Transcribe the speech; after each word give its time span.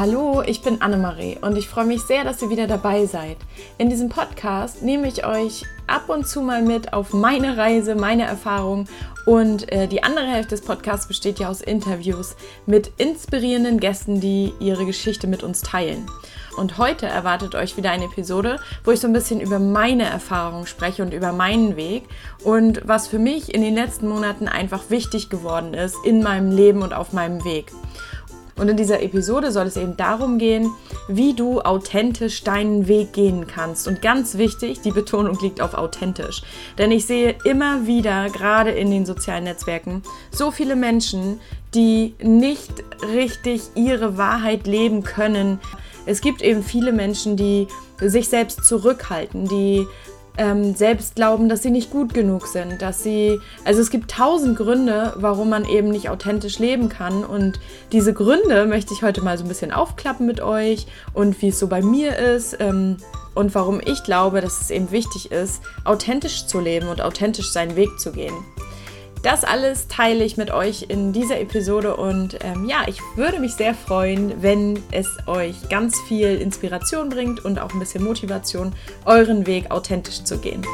Hallo, 0.00 0.42
ich 0.46 0.62
bin 0.62 0.80
Annemarie 0.80 1.36
und 1.42 1.58
ich 1.58 1.68
freue 1.68 1.84
mich 1.84 2.00
sehr, 2.00 2.24
dass 2.24 2.40
ihr 2.40 2.48
wieder 2.48 2.66
dabei 2.66 3.04
seid. 3.04 3.36
In 3.76 3.90
diesem 3.90 4.08
Podcast 4.08 4.80
nehme 4.82 5.06
ich 5.06 5.26
euch 5.26 5.66
ab 5.86 6.08
und 6.08 6.26
zu 6.26 6.40
mal 6.40 6.62
mit 6.62 6.94
auf 6.94 7.12
meine 7.12 7.58
Reise, 7.58 7.94
meine 7.94 8.22
Erfahrungen 8.22 8.88
und 9.26 9.70
äh, 9.70 9.88
die 9.88 10.02
andere 10.02 10.24
Hälfte 10.24 10.54
des 10.54 10.64
Podcasts 10.64 11.06
besteht 11.06 11.38
ja 11.38 11.50
aus 11.50 11.60
Interviews 11.60 12.34
mit 12.64 12.90
inspirierenden 12.96 13.78
Gästen, 13.78 14.22
die 14.22 14.54
ihre 14.58 14.86
Geschichte 14.86 15.26
mit 15.26 15.42
uns 15.42 15.60
teilen. 15.60 16.06
Und 16.56 16.78
heute 16.78 17.04
erwartet 17.04 17.54
euch 17.54 17.76
wieder 17.76 17.90
eine 17.90 18.06
Episode, 18.06 18.58
wo 18.84 18.92
ich 18.92 19.00
so 19.00 19.06
ein 19.06 19.12
bisschen 19.12 19.42
über 19.42 19.58
meine 19.58 20.04
Erfahrungen 20.04 20.66
spreche 20.66 21.02
und 21.02 21.12
über 21.12 21.32
meinen 21.32 21.76
Weg 21.76 22.04
und 22.42 22.80
was 22.88 23.06
für 23.06 23.18
mich 23.18 23.54
in 23.54 23.60
den 23.60 23.74
letzten 23.74 24.08
Monaten 24.08 24.48
einfach 24.48 24.88
wichtig 24.88 25.28
geworden 25.28 25.74
ist 25.74 25.96
in 26.06 26.22
meinem 26.22 26.50
Leben 26.50 26.80
und 26.80 26.94
auf 26.94 27.12
meinem 27.12 27.44
Weg. 27.44 27.70
Und 28.60 28.68
in 28.68 28.76
dieser 28.76 29.02
Episode 29.02 29.52
soll 29.52 29.66
es 29.66 29.78
eben 29.78 29.96
darum 29.96 30.36
gehen, 30.36 30.70
wie 31.08 31.32
du 31.32 31.62
authentisch 31.62 32.44
deinen 32.44 32.88
Weg 32.88 33.14
gehen 33.14 33.46
kannst. 33.46 33.88
Und 33.88 34.02
ganz 34.02 34.36
wichtig, 34.36 34.82
die 34.82 34.90
Betonung 34.90 35.38
liegt 35.40 35.62
auf 35.62 35.72
authentisch. 35.72 36.42
Denn 36.76 36.92
ich 36.92 37.06
sehe 37.06 37.36
immer 37.44 37.86
wieder, 37.86 38.28
gerade 38.28 38.70
in 38.70 38.90
den 38.90 39.06
sozialen 39.06 39.44
Netzwerken, 39.44 40.02
so 40.30 40.50
viele 40.50 40.76
Menschen, 40.76 41.40
die 41.74 42.14
nicht 42.22 42.70
richtig 43.14 43.62
ihre 43.76 44.18
Wahrheit 44.18 44.66
leben 44.66 45.04
können. 45.04 45.58
Es 46.04 46.20
gibt 46.20 46.42
eben 46.42 46.62
viele 46.62 46.92
Menschen, 46.92 47.38
die 47.38 47.66
sich 47.98 48.28
selbst 48.28 48.66
zurückhalten, 48.66 49.48
die 49.48 49.86
ähm, 50.40 50.74
selbst 50.74 51.16
glauben, 51.16 51.50
dass 51.50 51.62
sie 51.62 51.70
nicht 51.70 51.90
gut 51.90 52.14
genug 52.14 52.46
sind, 52.46 52.80
dass 52.80 53.02
sie, 53.02 53.38
also 53.66 53.82
es 53.82 53.90
gibt 53.90 54.10
tausend 54.10 54.56
Gründe, 54.56 55.12
warum 55.16 55.50
man 55.50 55.66
eben 55.66 55.90
nicht 55.90 56.08
authentisch 56.08 56.58
leben 56.58 56.88
kann 56.88 57.24
und 57.24 57.60
diese 57.92 58.14
Gründe 58.14 58.64
möchte 58.64 58.94
ich 58.94 59.02
heute 59.02 59.20
mal 59.20 59.36
so 59.36 59.44
ein 59.44 59.48
bisschen 59.48 59.70
aufklappen 59.70 60.26
mit 60.26 60.40
euch 60.40 60.86
und 61.12 61.40
wie 61.42 61.48
es 61.48 61.58
so 61.58 61.68
bei 61.68 61.82
mir 61.82 62.16
ist 62.16 62.56
ähm, 62.58 62.96
und 63.34 63.54
warum 63.54 63.82
ich 63.84 64.02
glaube, 64.02 64.40
dass 64.40 64.62
es 64.62 64.70
eben 64.70 64.90
wichtig 64.90 65.30
ist, 65.30 65.60
authentisch 65.84 66.46
zu 66.46 66.58
leben 66.58 66.88
und 66.88 67.02
authentisch 67.02 67.52
seinen 67.52 67.76
Weg 67.76 68.00
zu 68.00 68.10
gehen. 68.10 68.34
Das 69.22 69.44
alles 69.44 69.86
teile 69.86 70.24
ich 70.24 70.38
mit 70.38 70.50
euch 70.50 70.86
in 70.88 71.12
dieser 71.12 71.40
Episode 71.40 71.96
und 71.96 72.38
ähm, 72.42 72.64
ja, 72.64 72.84
ich 72.86 72.98
würde 73.16 73.38
mich 73.38 73.52
sehr 73.52 73.74
freuen, 73.74 74.42
wenn 74.42 74.82
es 74.92 75.08
euch 75.26 75.68
ganz 75.68 75.94
viel 76.08 76.40
Inspiration 76.40 77.10
bringt 77.10 77.44
und 77.44 77.58
auch 77.58 77.70
ein 77.74 77.78
bisschen 77.78 78.02
Motivation, 78.02 78.72
euren 79.04 79.46
Weg 79.46 79.70
authentisch 79.70 80.24
zu 80.24 80.38
gehen. 80.38 80.64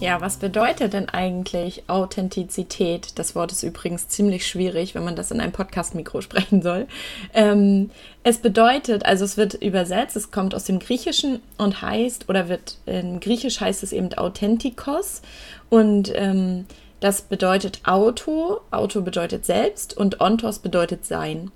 Ja, 0.00 0.20
was 0.20 0.36
bedeutet 0.36 0.92
denn 0.92 1.08
eigentlich 1.08 1.82
Authentizität? 1.88 3.18
Das 3.18 3.34
Wort 3.34 3.50
ist 3.50 3.64
übrigens 3.64 4.06
ziemlich 4.06 4.46
schwierig, 4.46 4.94
wenn 4.94 5.02
man 5.02 5.16
das 5.16 5.32
in 5.32 5.40
einem 5.40 5.50
Podcast-Mikro 5.50 6.20
sprechen 6.22 6.62
soll. 6.62 6.86
Ähm, 7.34 7.90
es 8.22 8.38
bedeutet, 8.38 9.04
also 9.04 9.24
es 9.24 9.36
wird 9.36 9.54
übersetzt, 9.54 10.14
es 10.14 10.30
kommt 10.30 10.54
aus 10.54 10.64
dem 10.64 10.78
Griechischen 10.78 11.40
und 11.56 11.82
heißt, 11.82 12.28
oder 12.28 12.48
wird 12.48 12.78
in 12.86 13.18
Griechisch 13.18 13.60
heißt 13.60 13.82
es 13.82 13.92
eben 13.92 14.14
Authentikos 14.14 15.20
und 15.68 16.12
ähm, 16.14 16.66
das 17.00 17.22
bedeutet 17.22 17.80
Auto, 17.84 18.60
Auto 18.70 19.00
bedeutet 19.00 19.44
selbst 19.44 19.96
und 19.96 20.20
Ontos 20.20 20.60
bedeutet 20.60 21.06
sein. 21.06 21.50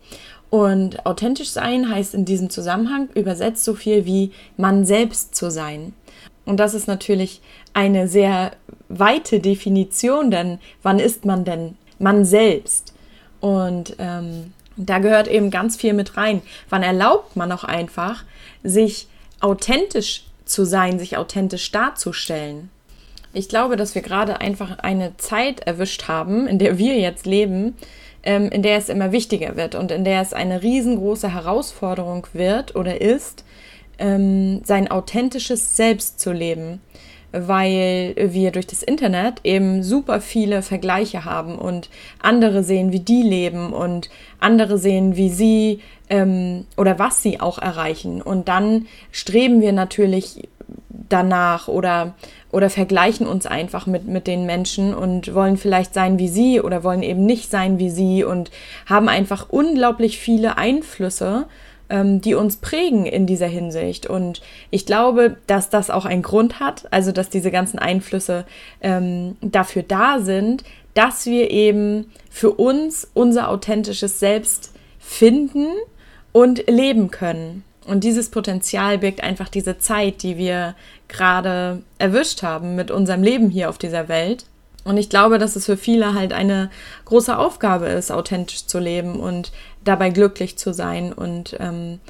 Und 0.50 1.06
authentisch 1.06 1.50
sein 1.50 1.88
heißt 1.88 2.12
in 2.12 2.24
diesem 2.24 2.50
Zusammenhang 2.50 3.08
übersetzt 3.14 3.64
so 3.64 3.74
viel 3.74 4.04
wie 4.04 4.32
man 4.56 4.84
selbst 4.84 5.34
zu 5.34 5.50
sein. 5.50 5.94
Und 6.44 6.58
das 6.58 6.74
ist 6.74 6.88
natürlich 6.88 7.40
eine 7.72 8.08
sehr 8.08 8.52
weite 8.88 9.40
Definition, 9.40 10.30
denn 10.30 10.58
wann 10.82 10.98
ist 10.98 11.24
man 11.24 11.44
denn 11.44 11.76
man 11.98 12.24
selbst? 12.24 12.94
Und 13.40 13.96
ähm, 13.98 14.52
da 14.76 14.98
gehört 14.98 15.28
eben 15.28 15.50
ganz 15.50 15.76
viel 15.76 15.92
mit 15.92 16.16
rein. 16.16 16.42
Wann 16.68 16.82
erlaubt 16.82 17.36
man 17.36 17.52
auch 17.52 17.64
einfach, 17.64 18.24
sich 18.62 19.08
authentisch 19.40 20.24
zu 20.44 20.64
sein, 20.64 20.98
sich 20.98 21.16
authentisch 21.16 21.70
darzustellen? 21.70 22.70
Ich 23.34 23.48
glaube, 23.48 23.76
dass 23.76 23.94
wir 23.94 24.02
gerade 24.02 24.40
einfach 24.40 24.78
eine 24.78 25.16
Zeit 25.16 25.60
erwischt 25.60 26.08
haben, 26.08 26.46
in 26.46 26.58
der 26.58 26.76
wir 26.76 26.98
jetzt 26.98 27.24
leben, 27.24 27.76
ähm, 28.22 28.50
in 28.50 28.62
der 28.62 28.76
es 28.76 28.88
immer 28.88 29.10
wichtiger 29.10 29.56
wird 29.56 29.74
und 29.74 29.90
in 29.90 30.04
der 30.04 30.20
es 30.20 30.32
eine 30.32 30.62
riesengroße 30.62 31.32
Herausforderung 31.32 32.26
wird 32.32 32.76
oder 32.76 33.00
ist, 33.00 33.44
ähm, 33.98 34.62
sein 34.64 34.90
authentisches 34.90 35.76
Selbst 35.76 36.20
zu 36.20 36.32
leben, 36.32 36.80
weil 37.32 38.14
wir 38.16 38.50
durch 38.50 38.66
das 38.66 38.82
Internet 38.82 39.40
eben 39.44 39.82
super 39.82 40.20
viele 40.20 40.62
Vergleiche 40.62 41.24
haben 41.24 41.56
und 41.56 41.88
andere 42.20 42.62
sehen, 42.62 42.92
wie 42.92 43.00
die 43.00 43.22
leben 43.22 43.72
und 43.72 44.10
andere 44.38 44.76
sehen, 44.78 45.16
wie 45.16 45.30
sie 45.30 45.80
ähm, 46.10 46.66
oder 46.76 46.98
was 46.98 47.22
sie 47.22 47.40
auch 47.40 47.58
erreichen. 47.58 48.20
Und 48.20 48.48
dann 48.48 48.86
streben 49.10 49.60
wir 49.60 49.72
natürlich 49.72 50.48
danach 51.08 51.68
oder, 51.68 52.14
oder 52.50 52.70
vergleichen 52.70 53.26
uns 53.26 53.46
einfach 53.46 53.86
mit, 53.86 54.06
mit 54.06 54.26
den 54.26 54.46
Menschen 54.46 54.94
und 54.94 55.34
wollen 55.34 55.56
vielleicht 55.56 55.94
sein 55.94 56.18
wie 56.18 56.28
sie 56.28 56.60
oder 56.60 56.84
wollen 56.84 57.02
eben 57.02 57.24
nicht 57.24 57.50
sein 57.50 57.78
wie 57.78 57.90
sie 57.90 58.24
und 58.24 58.50
haben 58.86 59.08
einfach 59.08 59.46
unglaublich 59.50 60.18
viele 60.18 60.56
Einflüsse 60.56 61.46
die 62.20 62.34
uns 62.34 62.56
prägen 62.56 63.06
in 63.06 63.26
dieser 63.26 63.46
Hinsicht. 63.46 64.06
Und 64.06 64.40
ich 64.70 64.86
glaube, 64.86 65.36
dass 65.46 65.70
das 65.70 65.90
auch 65.90 66.04
einen 66.04 66.22
Grund 66.22 66.60
hat, 66.60 66.86
also 66.90 67.12
dass 67.12 67.28
diese 67.28 67.50
ganzen 67.50 67.78
Einflüsse 67.78 68.44
ähm, 68.80 69.36
dafür 69.40 69.82
da 69.82 70.20
sind, 70.20 70.64
dass 70.94 71.26
wir 71.26 71.50
eben 71.50 72.10
für 72.30 72.50
uns 72.50 73.08
unser 73.14 73.48
authentisches 73.48 74.20
Selbst 74.20 74.72
finden 74.98 75.66
und 76.32 76.68
leben 76.68 77.10
können. 77.10 77.64
Und 77.86 78.04
dieses 78.04 78.30
Potenzial 78.30 78.98
birgt 78.98 79.22
einfach 79.22 79.48
diese 79.48 79.78
Zeit, 79.78 80.22
die 80.22 80.36
wir 80.38 80.74
gerade 81.08 81.82
erwischt 81.98 82.42
haben 82.42 82.74
mit 82.76 82.90
unserem 82.90 83.22
Leben 83.22 83.50
hier 83.50 83.68
auf 83.68 83.78
dieser 83.78 84.08
Welt. 84.08 84.46
Und 84.84 84.96
ich 84.96 85.08
glaube, 85.08 85.38
dass 85.38 85.56
es 85.56 85.66
für 85.66 85.76
viele 85.76 86.14
halt 86.14 86.32
eine 86.32 86.70
große 87.04 87.36
Aufgabe 87.36 87.86
ist, 87.86 88.10
authentisch 88.10 88.66
zu 88.66 88.78
leben 88.78 89.20
und 89.20 89.52
dabei 89.84 90.10
glücklich 90.10 90.58
zu 90.58 90.72
sein. 90.72 91.12
Und 91.12 91.56
ähm, 91.60 92.00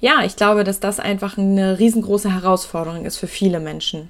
ja, 0.00 0.22
ich 0.24 0.36
glaube, 0.36 0.64
dass 0.64 0.80
das 0.80 0.98
einfach 0.98 1.36
eine 1.36 1.78
riesengroße 1.78 2.32
Herausforderung 2.32 3.04
ist 3.04 3.18
für 3.18 3.26
viele 3.26 3.60
Menschen. 3.60 4.08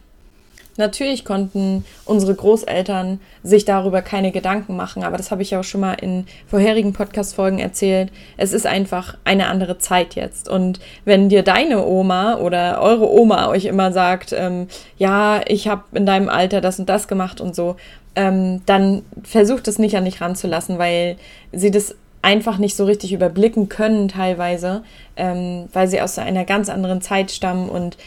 Natürlich 0.78 1.24
konnten 1.24 1.84
unsere 2.04 2.34
Großeltern 2.34 3.20
sich 3.42 3.64
darüber 3.64 4.00
keine 4.00 4.32
Gedanken 4.32 4.74
machen, 4.74 5.04
aber 5.04 5.18
das 5.18 5.30
habe 5.30 5.42
ich 5.42 5.50
ja 5.50 5.60
auch 5.60 5.64
schon 5.64 5.82
mal 5.82 5.94
in 5.94 6.26
vorherigen 6.46 6.92
Podcast-Folgen 6.92 7.58
erzählt. 7.58 8.10
Es 8.38 8.52
ist 8.52 8.66
einfach 8.66 9.16
eine 9.24 9.48
andere 9.48 9.78
Zeit 9.78 10.14
jetzt. 10.14 10.48
Und 10.48 10.80
wenn 11.04 11.28
dir 11.28 11.42
deine 11.42 11.86
Oma 11.86 12.36
oder 12.36 12.80
eure 12.80 13.10
Oma 13.10 13.48
euch 13.48 13.66
immer 13.66 13.92
sagt, 13.92 14.32
ähm, 14.32 14.68
ja, 14.96 15.42
ich 15.46 15.68
habe 15.68 15.82
in 15.92 16.06
deinem 16.06 16.30
Alter 16.30 16.60
das 16.60 16.78
und 16.78 16.88
das 16.88 17.06
gemacht 17.06 17.40
und 17.40 17.54
so, 17.54 17.76
ähm, 18.14 18.62
dann 18.66 19.02
versucht 19.22 19.68
es 19.68 19.78
nicht 19.78 19.96
an 19.96 20.04
dich 20.04 20.20
ranzulassen, 20.20 20.78
weil 20.78 21.16
sie 21.52 21.70
das 21.70 21.94
einfach 22.22 22.58
nicht 22.58 22.76
so 22.76 22.84
richtig 22.84 23.12
überblicken 23.12 23.68
können 23.68 24.08
teilweise, 24.08 24.84
ähm, 25.16 25.68
weil 25.72 25.88
sie 25.88 26.00
aus 26.00 26.18
einer 26.18 26.44
ganz 26.44 26.68
anderen 26.68 27.02
Zeit 27.02 27.32
stammen 27.32 27.68
und 27.68 27.98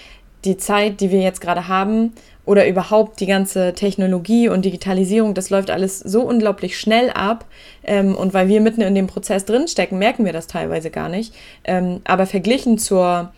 die 0.45 0.57
Zeit, 0.57 1.01
die 1.01 1.11
wir 1.11 1.21
jetzt 1.21 1.41
gerade 1.41 1.67
haben 1.67 2.13
oder 2.45 2.67
überhaupt 2.67 3.19
die 3.19 3.25
ganze 3.25 3.73
Technologie 3.73 4.49
und 4.49 4.65
Digitalisierung, 4.65 5.33
das 5.33 5.49
läuft 5.49 5.71
alles 5.71 5.99
so 5.99 6.21
unglaublich 6.21 6.79
schnell 6.79 7.09
ab 7.09 7.45
ähm, 7.83 8.15
und 8.15 8.33
weil 8.33 8.47
wir 8.47 8.61
mitten 8.61 8.81
in 8.81 8.95
dem 8.95 9.07
Prozess 9.07 9.45
drinstecken, 9.45 9.97
merken 9.97 10.25
wir 10.25 10.33
das 10.33 10.47
teilweise 10.47 10.91
gar 10.91 11.09
nicht. 11.09 11.33
Ähm, 11.63 12.01
aber 12.03 12.25
verglichen 12.25 12.77
zur 12.77 13.33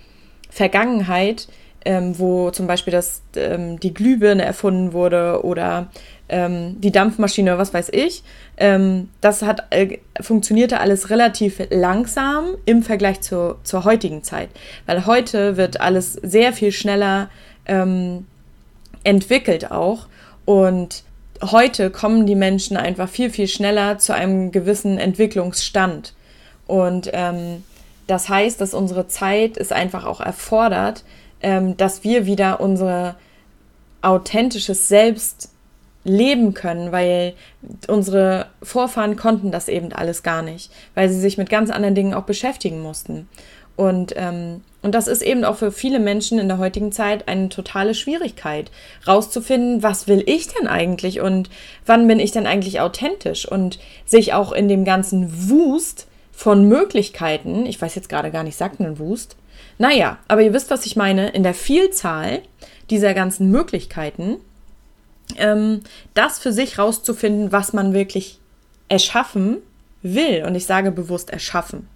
Vergangenheit, 0.49 1.47
ähm, 1.85 2.19
wo 2.19 2.51
zum 2.51 2.67
Beispiel 2.67 2.91
das, 2.91 3.21
ähm, 3.35 3.79
die 3.79 3.93
Glühbirne 3.93 4.43
erfunden 4.43 4.91
wurde 4.91 5.43
oder 5.43 5.87
ähm, 6.29 6.79
die 6.81 6.91
Dampfmaschine, 6.91 7.57
was 7.57 7.73
weiß 7.73 7.89
ich. 7.93 8.23
Ähm, 8.57 9.09
das 9.21 9.43
hat, 9.43 9.67
äh, 9.69 9.99
funktionierte 10.19 10.79
alles 10.79 11.09
relativ 11.09 11.61
langsam 11.69 12.55
im 12.65 12.81
Vergleich 12.83 13.21
zur, 13.21 13.59
zur 13.63 13.83
heutigen 13.85 14.23
Zeit. 14.23 14.49
Weil 14.85 15.05
heute 15.05 15.57
wird 15.57 15.79
alles 15.79 16.13
sehr 16.13 16.53
viel 16.53 16.71
schneller 16.71 17.29
ähm, 17.65 18.25
entwickelt 19.03 19.71
auch. 19.71 20.07
Und 20.45 21.03
heute 21.43 21.91
kommen 21.91 22.25
die 22.25 22.35
Menschen 22.35 22.77
einfach 22.77 23.09
viel, 23.09 23.29
viel 23.29 23.47
schneller 23.47 23.99
zu 23.99 24.13
einem 24.13 24.51
gewissen 24.51 24.97
Entwicklungsstand. 24.97 26.15
Und 26.65 27.09
ähm, 27.13 27.63
das 28.07 28.29
heißt, 28.29 28.59
dass 28.59 28.73
unsere 28.73 29.07
Zeit 29.07 29.57
es 29.57 29.71
einfach 29.71 30.05
auch 30.05 30.21
erfordert, 30.21 31.03
ähm, 31.41 31.77
dass 31.77 32.03
wir 32.03 32.25
wieder 32.25 32.59
unser 32.59 33.15
authentisches 34.01 34.87
Selbst 34.87 35.51
leben 36.07 36.53
können, 36.53 36.91
weil 36.91 37.33
unsere 37.87 38.47
Vorfahren 38.63 39.17
konnten 39.17 39.51
das 39.51 39.67
eben 39.67 39.91
alles 39.91 40.23
gar 40.23 40.41
nicht, 40.41 40.71
weil 40.95 41.09
sie 41.09 41.19
sich 41.19 41.37
mit 41.37 41.49
ganz 41.49 41.69
anderen 41.69 41.95
Dingen 41.95 42.13
auch 42.13 42.23
beschäftigen 42.23 42.81
mussten. 42.81 43.27
Und, 43.75 44.13
ähm, 44.15 44.61
und 44.81 44.95
das 44.95 45.07
ist 45.07 45.21
eben 45.21 45.43
auch 45.43 45.57
für 45.57 45.71
viele 45.71 45.99
Menschen 45.99 46.39
in 46.39 46.47
der 46.47 46.57
heutigen 46.57 46.91
Zeit 46.91 47.27
eine 47.27 47.49
totale 47.49 47.93
Schwierigkeit, 47.93 48.71
rauszufinden, 49.05 49.83
was 49.83 50.07
will 50.07 50.23
ich 50.25 50.47
denn 50.47 50.67
eigentlich 50.67 51.21
und 51.21 51.49
wann 51.85 52.07
bin 52.07 52.19
ich 52.19 52.31
denn 52.31 52.47
eigentlich 52.47 52.79
authentisch 52.79 53.47
und 53.47 53.77
sich 54.05 54.33
auch 54.33 54.51
in 54.51 54.67
dem 54.67 54.85
ganzen 54.85 55.49
Wust 55.49 56.07
von 56.31 56.67
Möglichkeiten, 56.67 57.65
ich 57.65 57.81
weiß 57.81 57.95
jetzt 57.95 58.09
gerade 58.09 58.31
gar 58.31 58.43
nicht, 58.43 58.57
sagt 58.57 58.79
man 58.79 58.97
Wust? 58.97 59.35
Naja, 59.77 60.17
aber 60.27 60.41
ihr 60.41 60.53
wisst, 60.53 60.71
was 60.71 60.85
ich 60.85 60.95
meine, 60.95 61.29
in 61.29 61.43
der 61.43 61.53
Vielzahl 61.53 62.41
dieser 62.89 63.13
ganzen 63.13 63.51
Möglichkeiten, 63.51 64.37
ähm, 65.35 65.81
das 66.13 66.39
für 66.39 66.53
sich 66.53 66.79
rauszufinden, 66.79 67.51
was 67.51 67.73
man 67.73 67.93
wirklich 67.93 68.39
erschaffen 68.89 69.57
will. 70.01 70.43
Und 70.45 70.55
ich 70.55 70.65
sage 70.65 70.91
bewusst 70.91 71.29
erschaffen. 71.29 71.87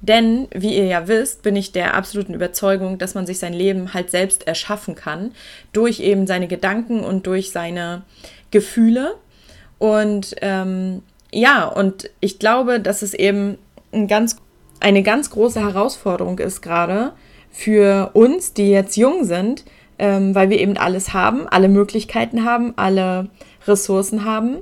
Denn, 0.00 0.48
wie 0.52 0.76
ihr 0.76 0.86
ja 0.86 1.08
wisst, 1.08 1.42
bin 1.42 1.56
ich 1.56 1.72
der 1.72 1.94
absoluten 1.94 2.32
Überzeugung, 2.32 2.96
dass 2.96 3.14
man 3.14 3.26
sich 3.26 3.38
sein 3.38 3.52
Leben 3.52 3.92
halt 3.92 4.10
selbst 4.10 4.46
erschaffen 4.46 4.94
kann, 4.94 5.32
durch 5.72 6.00
eben 6.00 6.26
seine 6.26 6.48
Gedanken 6.48 7.00
und 7.00 7.26
durch 7.26 7.50
seine 7.50 8.02
Gefühle. 8.50 9.16
Und 9.78 10.36
ähm, 10.40 11.02
ja, 11.32 11.66
und 11.66 12.10
ich 12.20 12.38
glaube, 12.38 12.80
dass 12.80 13.02
es 13.02 13.12
eben 13.12 13.58
ein 13.92 14.08
ganz, 14.08 14.36
eine 14.80 15.02
ganz 15.02 15.30
große 15.30 15.60
Herausforderung 15.60 16.38
ist 16.38 16.62
gerade 16.62 17.12
für 17.50 18.10
uns, 18.14 18.54
die 18.54 18.70
jetzt 18.70 18.96
jung 18.96 19.24
sind, 19.24 19.64
ähm, 20.00 20.34
weil 20.34 20.48
wir 20.48 20.58
eben 20.58 20.78
alles 20.78 21.12
haben, 21.12 21.46
alle 21.46 21.68
Möglichkeiten 21.68 22.44
haben, 22.44 22.72
alle 22.76 23.28
Ressourcen 23.66 24.24
haben. 24.24 24.56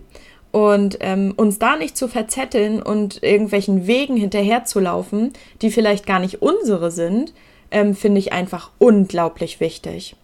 Und 0.50 0.98
ähm, 1.00 1.34
uns 1.36 1.58
da 1.58 1.76
nicht 1.76 1.96
zu 1.96 2.08
verzetteln 2.08 2.82
und 2.82 3.22
irgendwelchen 3.22 3.86
Wegen 3.86 4.16
hinterherzulaufen, 4.16 5.32
die 5.62 5.70
vielleicht 5.70 6.06
gar 6.06 6.18
nicht 6.18 6.42
unsere 6.42 6.90
sind, 6.90 7.34
ähm, 7.70 7.94
finde 7.94 8.18
ich 8.18 8.32
einfach 8.32 8.70
unglaublich 8.78 9.60
wichtig. 9.60 10.16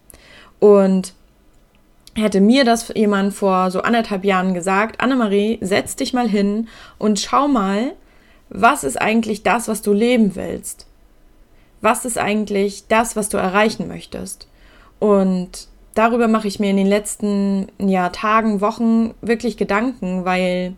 Und 0.59 1.13
hätte 2.15 2.41
mir 2.41 2.65
das 2.65 2.91
jemand 2.95 3.33
vor 3.33 3.71
so 3.71 3.81
anderthalb 3.81 4.25
Jahren 4.25 4.53
gesagt, 4.53 4.99
Annemarie, 4.99 5.59
setz 5.61 5.95
dich 5.95 6.11
mal 6.11 6.27
hin 6.27 6.67
und 6.97 7.19
schau 7.19 7.47
mal, 7.47 7.93
was 8.49 8.83
ist 8.83 8.99
eigentlich 8.99 9.43
das, 9.43 9.67
was 9.67 9.81
du 9.81 9.93
leben 9.93 10.35
willst? 10.35 10.87
Was 11.81 12.03
ist 12.03 12.17
eigentlich 12.17 12.87
das, 12.87 13.15
was 13.15 13.29
du 13.29 13.37
erreichen 13.37 13.87
möchtest? 13.87 14.47
Und 14.99 15.67
darüber 15.93 16.27
mache 16.27 16.47
ich 16.47 16.59
mir 16.59 16.69
in 16.69 16.77
den 16.77 16.87
letzten 16.87 17.67
ja, 17.79 18.09
Tagen, 18.09 18.61
Wochen 18.61 19.13
wirklich 19.21 19.57
Gedanken, 19.57 20.25
weil 20.25 20.73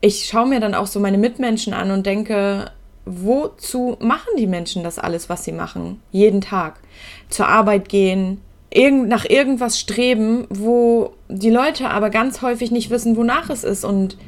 ich 0.00 0.26
schaue 0.26 0.48
mir 0.48 0.60
dann 0.60 0.74
auch 0.74 0.86
so 0.86 1.00
meine 1.00 1.18
Mitmenschen 1.18 1.72
an 1.72 1.90
und 1.90 2.04
denke, 2.04 2.70
wozu 3.06 3.96
machen 4.00 4.36
die 4.38 4.46
Menschen 4.46 4.82
das 4.82 4.98
alles, 4.98 5.28
was 5.28 5.44
sie 5.44 5.52
machen? 5.52 6.00
Jeden 6.10 6.40
Tag. 6.40 6.80
Zur 7.28 7.48
Arbeit 7.48 7.88
gehen, 7.88 8.40
irgend, 8.70 9.08
nach 9.08 9.24
irgendwas 9.24 9.78
streben, 9.78 10.46
wo 10.50 11.14
die 11.28 11.50
Leute 11.50 11.90
aber 11.90 12.10
ganz 12.10 12.42
häufig 12.42 12.70
nicht 12.70 12.90
wissen, 12.90 13.16
wonach 13.16 13.50
es 13.50 13.64
ist. 13.64 13.84
Und 13.84 14.18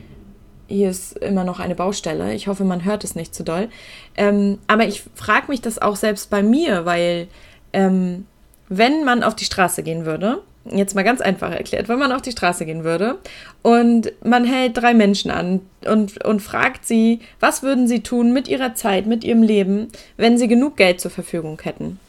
hier 0.69 0.91
ist 0.91 1.17
immer 1.19 1.45
noch 1.45 1.61
eine 1.61 1.75
Baustelle. 1.75 2.35
Ich 2.35 2.49
hoffe, 2.49 2.65
man 2.65 2.85
hört 2.85 3.05
es 3.05 3.15
nicht 3.15 3.35
zu 3.35 3.45
doll. 3.45 3.69
Ähm, 4.17 4.59
aber 4.67 4.87
ich 4.87 5.05
frage 5.15 5.49
mich 5.49 5.61
das 5.61 5.81
auch 5.81 5.97
selbst 5.97 6.31
bei 6.31 6.43
mir, 6.43 6.85
weil 6.85 7.29
ähm, 7.73 8.27
wenn 8.69 9.05
man 9.05 9.23
auf 9.23 9.35
die 9.35 9.45
Straße 9.45 9.83
gehen 9.83 10.05
würde, 10.05 10.43
jetzt 10.71 10.95
mal 10.95 11.05
ganz 11.05 11.21
einfach 11.21 11.51
erklärt, 11.51 11.89
wenn 11.89 11.99
man 11.99 12.13
auf 12.13 12.23
die 12.23 12.33
Straße 12.33 12.67
gehen 12.67 12.85
würde 12.85 13.19
und 13.63 14.13
man 14.25 14.45
hält 14.45 14.77
drei 14.77 14.95
Menschen 14.95 15.31
an 15.31 15.61
und, 15.87 16.25
und 16.25 16.41
fragt 16.41 16.85
sie, 16.85 17.21
was 17.41 17.63
würden 17.63 17.87
sie 17.87 18.01
tun 18.01 18.33
mit 18.33 18.49
ihrer 18.49 18.75
Zeit, 18.75 19.07
mit 19.07 19.25
ihrem 19.25 19.43
Leben, 19.43 19.89
wenn 20.17 20.39
sie 20.39 20.49
genug 20.49 20.77
Geld 20.77 21.01
zur 21.01 21.11
Verfügung 21.11 21.61
hätten. 21.63 22.01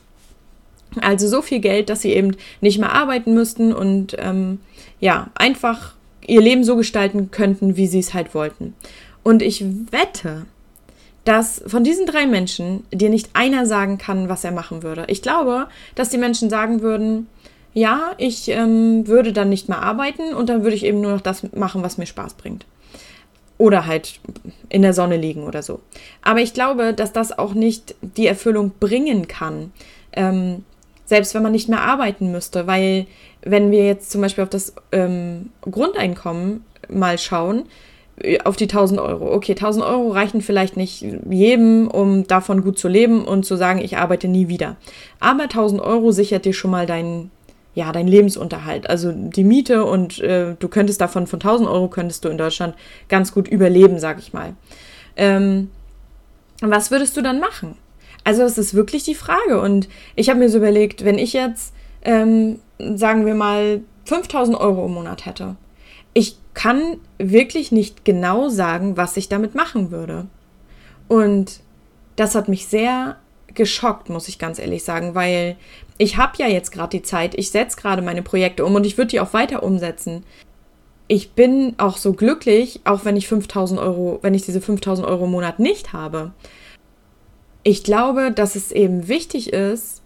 Also 1.02 1.28
so 1.28 1.42
viel 1.42 1.60
Geld, 1.60 1.90
dass 1.90 2.02
sie 2.02 2.14
eben 2.14 2.36
nicht 2.62 2.80
mehr 2.80 2.94
arbeiten 2.94 3.34
müssten 3.34 3.74
und 3.74 4.16
ähm, 4.18 4.60
ja, 5.00 5.30
einfach 5.36 5.94
ihr 6.26 6.42
Leben 6.42 6.64
so 6.64 6.76
gestalten 6.76 7.30
könnten, 7.30 7.78
wie 7.78 7.88
sie 7.88 8.00
es 8.00 8.14
halt 8.14 8.34
wollten. 8.34 8.74
Und 9.24 9.42
ich 9.42 9.64
wette, 9.92 10.46
dass 11.28 11.62
von 11.68 11.84
diesen 11.84 12.06
drei 12.06 12.26
Menschen 12.26 12.86
dir 12.94 13.10
nicht 13.10 13.32
einer 13.34 13.66
sagen 13.66 13.98
kann, 13.98 14.30
was 14.30 14.46
er 14.46 14.54
machen 14.54 14.82
würde. 14.82 15.04
Ich 15.08 15.22
glaube, 15.22 15.68
dass 15.94 16.08
die 16.08 16.18
Menschen 16.18 16.50
sagen 16.50 16.82
würden, 16.82 17.28
ja, 17.74 18.14
ich 18.18 18.48
ähm, 18.48 19.08
würde 19.08 19.34
dann 19.34 19.50
nicht 19.50 19.68
mehr 19.68 19.82
arbeiten 19.82 20.34
und 20.34 20.48
dann 20.48 20.64
würde 20.64 20.78
ich 20.78 20.86
eben 20.86 21.02
nur 21.02 21.12
noch 21.12 21.22
das 21.22 21.44
machen, 21.54 21.84
was 21.84 21.98
mir 21.98 22.06
Spaß 22.06 22.36
bringt. 22.36 22.66
Oder 23.58 23.86
halt 23.86 24.22
in 24.70 24.84
der 24.84 24.94
Sonne 24.94 25.18
liegen 25.18 25.44
oder 25.44 25.64
so. 25.64 25.82
Aber 26.22 26.40
ich 26.40 26.54
glaube, 26.54 26.94
dass 26.94 27.12
das 27.12 27.38
auch 27.38 27.54
nicht 27.54 27.96
die 28.02 28.28
Erfüllung 28.28 28.72
bringen 28.80 29.28
kann. 29.28 29.74
Ähm, 30.14 30.64
selbst 31.04 31.36
wenn 31.36 31.44
man 31.44 31.52
nicht 31.52 31.68
mehr 31.68 31.82
arbeiten 31.82 32.32
müsste, 32.32 32.68
weil 32.68 33.06
wenn 33.42 33.70
wir 33.70 33.86
jetzt 33.86 34.12
zum 34.12 34.22
Beispiel 34.22 34.46
auf 34.46 34.50
das 34.50 34.74
ähm, 34.94 35.50
Grundeinkommen 35.62 36.64
mal 36.88 37.18
schauen, 37.18 37.66
auf 38.44 38.56
die 38.56 38.66
1000 38.66 39.00
Euro. 39.00 39.32
Okay, 39.34 39.52
1000 39.52 39.86
Euro 39.86 40.10
reichen 40.10 40.42
vielleicht 40.42 40.76
nicht 40.76 41.06
jedem, 41.30 41.88
um 41.88 42.26
davon 42.26 42.64
gut 42.64 42.80
zu 42.80 42.88
leben 42.88 43.26
und 43.26 43.46
zu 43.46 43.56
sagen, 43.56 43.80
ich 43.80 43.98
arbeite 43.98 44.28
nie 44.28 44.48
wieder. 44.48 44.76
Aber 45.20 45.44
1000 45.44 45.82
Euro 45.82 46.12
sichert 46.12 46.46
dir 46.46 46.54
schon 46.54 46.72
mal 46.72 46.88
deinen, 46.88 47.30
ja, 47.76 47.92
deinen 47.92 48.08
Lebensunterhalt. 48.08 48.90
Also 48.90 49.12
die 49.12 49.44
Miete 49.44 49.86
und 49.86 50.20
äh, 50.20 50.56
du 50.58 50.68
könntest 50.68 51.00
davon, 51.00 51.28
von 51.28 51.40
1000 51.40 51.70
Euro 51.70 51.90
könntest 51.90 52.26
du 52.26 52.30
in 52.30 52.40
Deutschland 52.40 52.76
ganz 53.08 53.34
gut 53.34 53.48
überleben, 53.48 54.00
sag 54.00 54.18
ich 54.18 54.34
mal. 54.34 54.56
Ähm, 55.16 55.70
was 56.62 56.90
würdest 56.90 57.16
du 57.18 57.22
dann 57.22 57.40
machen? 57.40 57.76
Also 58.24 58.42
das 58.42 58.58
ist 58.58 58.74
wirklich 58.74 59.04
die 59.04 59.16
Frage. 59.16 59.62
Und 59.62 59.88
ich 60.16 60.30
habe 60.30 60.40
mir 60.40 60.50
so 60.50 60.58
überlegt, 60.58 61.06
wenn 61.06 61.20
ich 61.20 61.34
jetzt, 61.34 61.74
ähm, 62.04 62.60
sagen 62.80 63.28
wir 63.28 63.36
mal, 63.36 63.82
5000 64.06 64.60
Euro 64.60 64.88
im 64.88 64.94
Monat 64.94 65.28
hätte, 65.28 65.56
ich 66.18 66.36
kann 66.56 66.98
wirklich 67.20 67.72
nicht 67.72 68.04
genau 68.04 68.50
sagen, 68.50 68.98
was 68.98 69.18
ich 69.18 69.30
damit 69.30 69.54
machen 69.54 69.92
würde. 69.92 70.26
Und 71.08 71.60
das 72.16 72.34
hat 72.34 72.48
mich 72.48 72.66
sehr 72.66 73.18
geschockt, 73.54 74.10
muss 74.10 74.28
ich 74.28 74.40
ganz 74.40 74.58
ehrlich 74.58 74.84
sagen, 74.84 75.14
weil 75.14 75.58
ich 76.00 76.18
habe 76.18 76.34
ja 76.40 76.48
jetzt 76.48 76.72
gerade 76.72 76.98
die 76.98 77.04
Zeit, 77.04 77.36
ich 77.36 77.52
setze 77.52 77.78
gerade 77.78 78.02
meine 78.02 78.24
Projekte 78.24 78.66
um 78.66 78.74
und 78.74 78.84
ich 78.84 78.98
würde 78.98 79.10
die 79.10 79.20
auch 79.20 79.34
weiter 79.34 79.62
umsetzen. 79.62 80.24
Ich 81.08 81.34
bin 81.34 81.76
auch 81.78 81.98
so 81.98 82.14
glücklich, 82.14 82.82
auch 82.84 83.06
wenn 83.06 83.16
ich 83.16 83.28
5000 83.28 83.80
Euro, 83.80 84.18
wenn 84.24 84.34
ich 84.34 84.42
diese 84.42 84.60
5000 84.60 85.08
Euro 85.08 85.26
im 85.26 85.32
Monat 85.32 85.60
nicht 85.60 85.94
habe. 85.94 86.32
Ich 87.62 87.84
glaube, 87.84 88.32
dass 88.32 88.56
es 88.56 88.72
eben 88.72 89.08
wichtig 89.08 89.54
ist, 89.54 90.02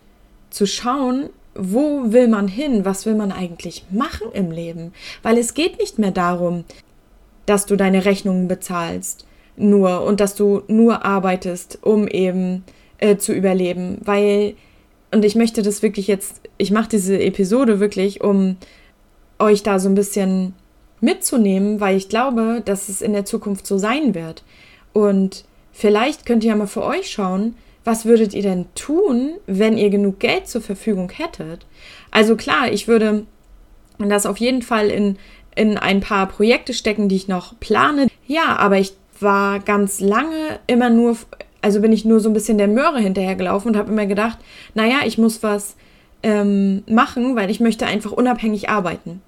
zu 0.49 0.67
schauen, 0.67 1.29
wo 1.55 2.11
will 2.11 2.27
man 2.27 2.47
hin? 2.47 2.85
Was 2.85 3.05
will 3.05 3.15
man 3.15 3.31
eigentlich 3.31 3.85
machen 3.91 4.27
im 4.33 4.51
Leben? 4.51 4.93
Weil 5.21 5.37
es 5.37 5.53
geht 5.53 5.79
nicht 5.79 5.99
mehr 5.99 6.11
darum, 6.11 6.63
dass 7.45 7.65
du 7.65 7.75
deine 7.75 8.05
Rechnungen 8.05 8.47
bezahlst, 8.47 9.25
nur 9.57 10.03
und 10.03 10.19
dass 10.19 10.35
du 10.35 10.63
nur 10.67 11.03
arbeitest, 11.05 11.79
um 11.81 12.07
eben 12.07 12.63
äh, 12.99 13.17
zu 13.17 13.33
überleben. 13.33 13.97
Weil, 14.01 14.55
und 15.11 15.25
ich 15.25 15.35
möchte 15.35 15.61
das 15.61 15.81
wirklich 15.81 16.07
jetzt, 16.07 16.41
ich 16.57 16.71
mache 16.71 16.89
diese 16.89 17.19
Episode 17.19 17.79
wirklich, 17.79 18.21
um 18.21 18.57
euch 19.39 19.63
da 19.63 19.79
so 19.79 19.89
ein 19.89 19.95
bisschen 19.95 20.53
mitzunehmen, 21.01 21.79
weil 21.79 21.97
ich 21.97 22.09
glaube, 22.09 22.61
dass 22.63 22.87
es 22.87 23.01
in 23.01 23.13
der 23.13 23.25
Zukunft 23.25 23.65
so 23.65 23.77
sein 23.77 24.15
wird. 24.15 24.43
Und 24.93 25.45
vielleicht 25.71 26.25
könnt 26.25 26.43
ihr 26.43 26.51
ja 26.51 26.55
mal 26.55 26.67
für 26.67 26.83
euch 26.83 27.09
schauen, 27.11 27.55
was 27.83 28.05
würdet 28.05 28.33
ihr 28.33 28.43
denn 28.43 28.65
tun, 28.75 29.33
wenn 29.47 29.77
ihr 29.77 29.89
genug 29.89 30.19
Geld 30.19 30.47
zur 30.47 30.61
Verfügung 30.61 31.09
hättet? 31.09 31.65
Also 32.11 32.35
klar, 32.35 32.71
ich 32.71 32.87
würde 32.87 33.25
das 33.97 34.25
auf 34.25 34.37
jeden 34.37 34.61
Fall 34.61 34.89
in, 34.89 35.17
in 35.55 35.77
ein 35.77 35.99
paar 35.99 36.27
Projekte 36.27 36.73
stecken, 36.73 37.09
die 37.09 37.15
ich 37.15 37.27
noch 37.27 37.59
plane. 37.59 38.07
Ja, 38.27 38.57
aber 38.57 38.77
ich 38.77 38.93
war 39.19 39.59
ganz 39.59 39.99
lange 39.99 40.59
immer 40.67 40.89
nur, 40.89 41.17
also 41.61 41.81
bin 41.81 41.93
ich 41.93 42.05
nur 42.05 42.19
so 42.19 42.29
ein 42.29 42.33
bisschen 42.33 42.57
der 42.57 42.67
Möhre 42.67 42.99
hinterhergelaufen 42.99 43.71
und 43.71 43.77
habe 43.77 43.91
immer 43.91 44.05
gedacht, 44.05 44.37
naja, 44.73 44.99
ich 45.05 45.17
muss 45.17 45.43
was 45.43 45.75
ähm, 46.23 46.83
machen, 46.87 47.35
weil 47.35 47.49
ich 47.49 47.59
möchte 47.59 47.85
einfach 47.85 48.11
unabhängig 48.11 48.69
arbeiten. 48.69 49.21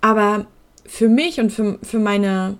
Aber 0.00 0.46
für 0.86 1.08
mich 1.08 1.40
und 1.40 1.50
für, 1.50 1.78
für, 1.82 1.98
meine, 1.98 2.56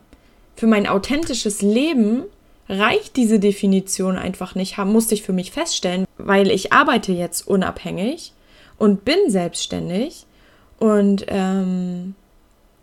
für 0.56 0.66
mein 0.66 0.86
authentisches 0.86 1.62
Leben 1.62 2.24
reicht 2.68 3.16
diese 3.16 3.38
Definition 3.38 4.16
einfach 4.16 4.54
nicht, 4.54 4.78
musste 4.78 5.14
ich 5.14 5.22
für 5.22 5.32
mich 5.32 5.52
feststellen, 5.52 6.04
weil 6.18 6.50
ich 6.50 6.72
arbeite 6.72 7.12
jetzt 7.12 7.46
unabhängig 7.46 8.32
und 8.76 9.04
bin 9.04 9.18
selbstständig 9.28 10.26
und 10.78 11.24
ähm, 11.28 12.14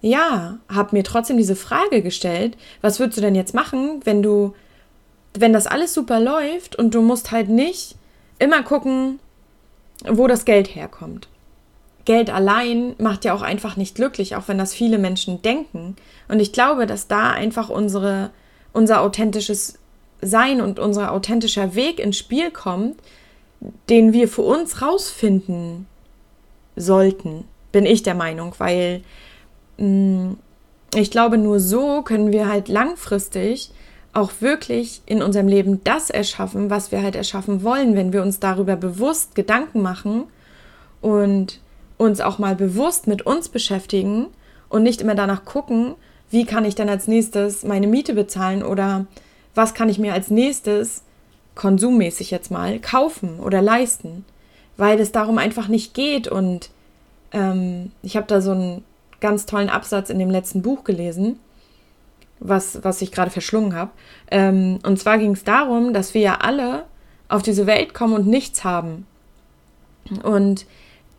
ja, 0.01 0.59
habe 0.69 0.95
mir 0.95 1.03
trotzdem 1.03 1.37
diese 1.37 1.55
Frage 1.55 2.01
gestellt, 2.01 2.57
was 2.81 2.99
würdest 2.99 3.17
du 3.17 3.21
denn 3.21 3.35
jetzt 3.35 3.53
machen, 3.53 4.01
wenn 4.03 4.21
du, 4.21 4.53
wenn 5.33 5.53
das 5.53 5.67
alles 5.67 5.93
super 5.93 6.19
läuft 6.19 6.75
und 6.75 6.93
du 6.93 7.01
musst 7.01 7.31
halt 7.31 7.49
nicht 7.49 7.95
immer 8.39 8.63
gucken, 8.63 9.19
wo 10.07 10.27
das 10.27 10.45
Geld 10.45 10.75
herkommt. 10.75 11.27
Geld 12.05 12.29
allein 12.29 12.93
macht 12.99 13.25
ja 13.25 13.33
auch 13.33 13.41
einfach 13.41 13.77
nicht 13.77 13.95
glücklich, 13.95 14.35
auch 14.35 14.47
wenn 14.47 14.59
das 14.59 14.73
viele 14.73 14.99
Menschen 14.99 15.41
denken. 15.41 15.95
Und 16.27 16.39
ich 16.39 16.53
glaube, 16.53 16.85
dass 16.85 17.07
da 17.07 17.31
einfach 17.31 17.69
unsere 17.69 18.29
unser 18.75 19.01
authentisches 19.01 19.79
Sein 20.22 20.62
und 20.62 20.79
unser 20.79 21.12
authentischer 21.12 21.75
Weg 21.75 22.00
ins 22.00 22.17
Spiel 22.17 22.51
kommt, 22.51 22.96
den 23.89 24.13
wir 24.13 24.27
für 24.27 24.41
uns 24.41 24.82
rausfinden 24.82 25.88
sollten, 26.75 27.46
bin 27.72 27.86
ich 27.86 28.03
der 28.03 28.15
Meinung, 28.15 28.53
weil 28.58 29.01
mh, 29.77 29.88
mm, 29.88 30.38
ich 30.96 31.12
glaube, 31.12 31.38
nur 31.38 31.60
so 31.60 32.03
können 32.03 32.32
wir 32.32 32.48
halt 32.48 32.70
langfristig 32.70 33.72
auch 34.13 34.32
wirklich 34.39 35.01
in 35.05 35.22
unserem 35.22 35.50
Leben 35.50 35.84
das 35.84 36.10
erschaffen, 36.10 36.70
was 36.70 36.94
wir 36.94 37.03
halt 37.03 37.15
erschaffen 37.15 37.63
wollen, 37.63 37.96
wenn 37.96 38.13
wir 38.13 38.22
uns 38.22 38.39
darüber 38.39 38.77
bewusst 38.77 39.36
Gedanken 39.36 39.82
machen 39.82 40.24
und 41.01 41.60
uns 41.98 42.22
auch 42.22 42.39
mal 42.39 42.55
bewusst 42.55 43.08
mit 43.08 43.25
uns 43.25 43.50
beschäftigen 43.50 44.27
und 44.70 44.84
nicht 44.84 45.01
immer 45.01 45.15
danach 45.15 45.44
gucken, 45.44 45.96
wie 46.32 46.46
kann 46.46 46.65
ich 46.65 46.75
denn 46.75 46.89
als 46.89 47.08
nächstes 47.08 47.63
meine 47.63 47.88
Miete 47.88 48.13
bezahlen 48.13 48.63
oder 48.63 49.05
was 49.53 49.74
kann 49.74 49.89
ich 49.89 50.00
mir 50.00 50.13
als 50.13 50.29
nächstes 50.29 51.03
konsummäßig 51.55 52.32
jetzt 52.32 52.51
mal 52.51 52.79
kaufen 52.79 53.39
oder 53.39 53.62
leisten, 53.62 54.25
weil 54.77 55.00
es 55.00 55.12
darum 55.12 55.38
einfach 55.38 55.67
nicht 55.67 55.94
geht 55.94 56.27
und 56.27 56.70
ähm, 57.32 57.91
ich 58.01 58.17
habe 58.17 58.27
da 58.27 58.41
so 58.41 58.51
einen 58.51 58.84
ganz 59.22 59.46
tollen 59.46 59.70
Absatz 59.70 60.10
in 60.10 60.20
dem 60.20 60.29
letzten 60.29 60.62
Buch 60.62 60.84
gelesen, 60.84 61.39
was, 62.39 62.84
was 62.84 63.01
ich 63.01 63.12
gerade 63.12 63.32
verschlungen 63.32 63.74
habe. 63.74 63.91
Ähm, 64.29 64.79
und 64.84 65.00
zwar 65.00 65.17
ging 65.17 65.32
es 65.32 65.44
darum, 65.44 65.94
dass 65.94 66.13
wir 66.13 66.22
ja 66.22 66.36
alle 66.41 66.84
auf 67.29 67.41
diese 67.41 67.65
Welt 67.65 67.94
kommen 67.94 68.13
und 68.13 68.27
nichts 68.27 68.63
haben. 68.63 69.08
Und 70.24 70.65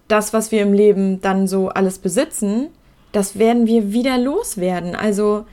das, 0.08 0.32
was 0.32 0.52
wir 0.52 0.62
im 0.62 0.72
Leben 0.72 1.20
dann 1.20 1.48
so 1.48 1.68
alles 1.68 1.98
besitzen, 1.98 2.68
das 3.16 3.38
werden 3.38 3.66
wir 3.66 3.92
wieder 3.92 4.18
loswerden. 4.18 4.94
Also 4.94 5.46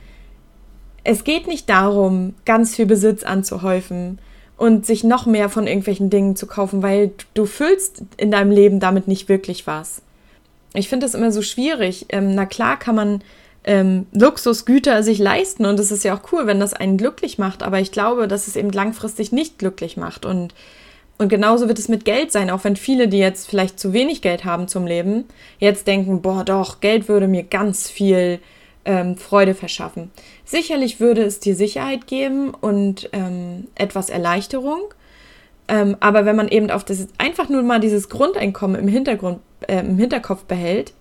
es 1.02 1.24
geht 1.24 1.46
nicht 1.46 1.68
darum, 1.68 2.34
ganz 2.44 2.76
viel 2.76 2.86
Besitz 2.86 3.22
anzuhäufen 3.22 4.18
und 4.56 4.86
sich 4.86 5.04
noch 5.04 5.26
mehr 5.26 5.48
von 5.48 5.66
irgendwelchen 5.66 6.10
Dingen 6.10 6.36
zu 6.36 6.46
kaufen, 6.46 6.82
weil 6.82 7.12
du 7.34 7.46
füllst 7.46 8.02
in 8.16 8.30
deinem 8.30 8.50
Leben 8.50 8.80
damit 8.80 9.08
nicht 9.08 9.28
wirklich 9.28 9.66
was 9.66 10.02
ich 10.74 10.88
finde 10.88 11.06
das 11.06 11.14
immer 11.14 11.32
so 11.32 11.40
schwierig. 11.40 12.06
Ähm, 12.10 12.34
na 12.34 12.44
klar 12.44 12.78
kann 12.78 12.94
man 12.94 13.22
ähm, 13.64 14.06
Luxusgüter 14.12 15.02
sich 15.02 15.18
leisten 15.18 15.64
und 15.64 15.80
es 15.80 15.90
ist 15.90 16.04
ja 16.04 16.14
auch 16.14 16.32
cool, 16.32 16.46
wenn 16.46 16.60
das 16.60 16.74
einen 16.74 16.98
glücklich 16.98 17.38
macht, 17.38 17.62
aber 17.62 17.80
ich 17.80 17.92
glaube, 17.92 18.28
dass 18.28 18.46
es 18.46 18.56
eben 18.56 18.70
langfristig 18.70 19.32
nicht 19.32 19.58
glücklich 19.58 19.96
macht 19.96 20.26
und 20.26 20.52
und 21.18 21.28
genauso 21.28 21.68
wird 21.68 21.78
es 21.78 21.88
mit 21.88 22.04
Geld 22.04 22.32
sein, 22.32 22.50
auch 22.50 22.64
wenn 22.64 22.76
viele, 22.76 23.06
die 23.06 23.18
jetzt 23.18 23.48
vielleicht 23.48 23.78
zu 23.78 23.92
wenig 23.92 24.20
Geld 24.20 24.44
haben 24.44 24.66
zum 24.66 24.86
Leben, 24.86 25.24
jetzt 25.58 25.86
denken, 25.86 26.22
boah, 26.22 26.44
doch, 26.44 26.80
Geld 26.80 27.08
würde 27.08 27.28
mir 27.28 27.44
ganz 27.44 27.88
viel 27.88 28.40
ähm, 28.84 29.16
Freude 29.16 29.54
verschaffen. 29.54 30.10
Sicherlich 30.44 31.00
würde 31.00 31.22
es 31.22 31.38
dir 31.38 31.54
Sicherheit 31.54 32.06
geben 32.06 32.50
und 32.50 33.08
ähm, 33.12 33.68
etwas 33.76 34.10
Erleichterung. 34.10 34.92
Ähm, 35.68 35.96
aber 36.00 36.26
wenn 36.26 36.36
man 36.36 36.48
eben 36.48 36.70
auf 36.70 36.84
das 36.84 37.08
einfach 37.16 37.48
nur 37.48 37.62
mal 37.62 37.80
dieses 37.80 38.08
Grundeinkommen 38.08 38.78
im 38.78 38.88
Hintergrund, 38.88 39.38
äh, 39.68 39.80
im 39.80 39.96
Hinterkopf 39.96 40.44
behält, 40.44 40.92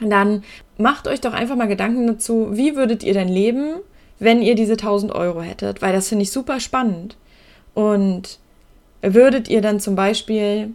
dann 0.00 0.44
macht 0.78 1.08
euch 1.08 1.20
doch 1.20 1.32
einfach 1.32 1.56
mal 1.56 1.66
Gedanken 1.66 2.06
dazu, 2.06 2.48
wie 2.52 2.76
würdet 2.76 3.02
ihr 3.02 3.12
denn 3.12 3.28
leben, 3.28 3.74
wenn 4.18 4.40
ihr 4.40 4.54
diese 4.54 4.74
1000 4.74 5.12
Euro 5.12 5.42
hättet? 5.42 5.82
Weil 5.82 5.92
das 5.92 6.08
finde 6.08 6.22
ich 6.22 6.30
super 6.30 6.60
spannend. 6.60 7.16
Und 7.74 8.38
würdet 9.02 9.48
ihr 9.48 9.60
dann 9.60 9.80
zum 9.80 9.94
Beispiel 9.94 10.70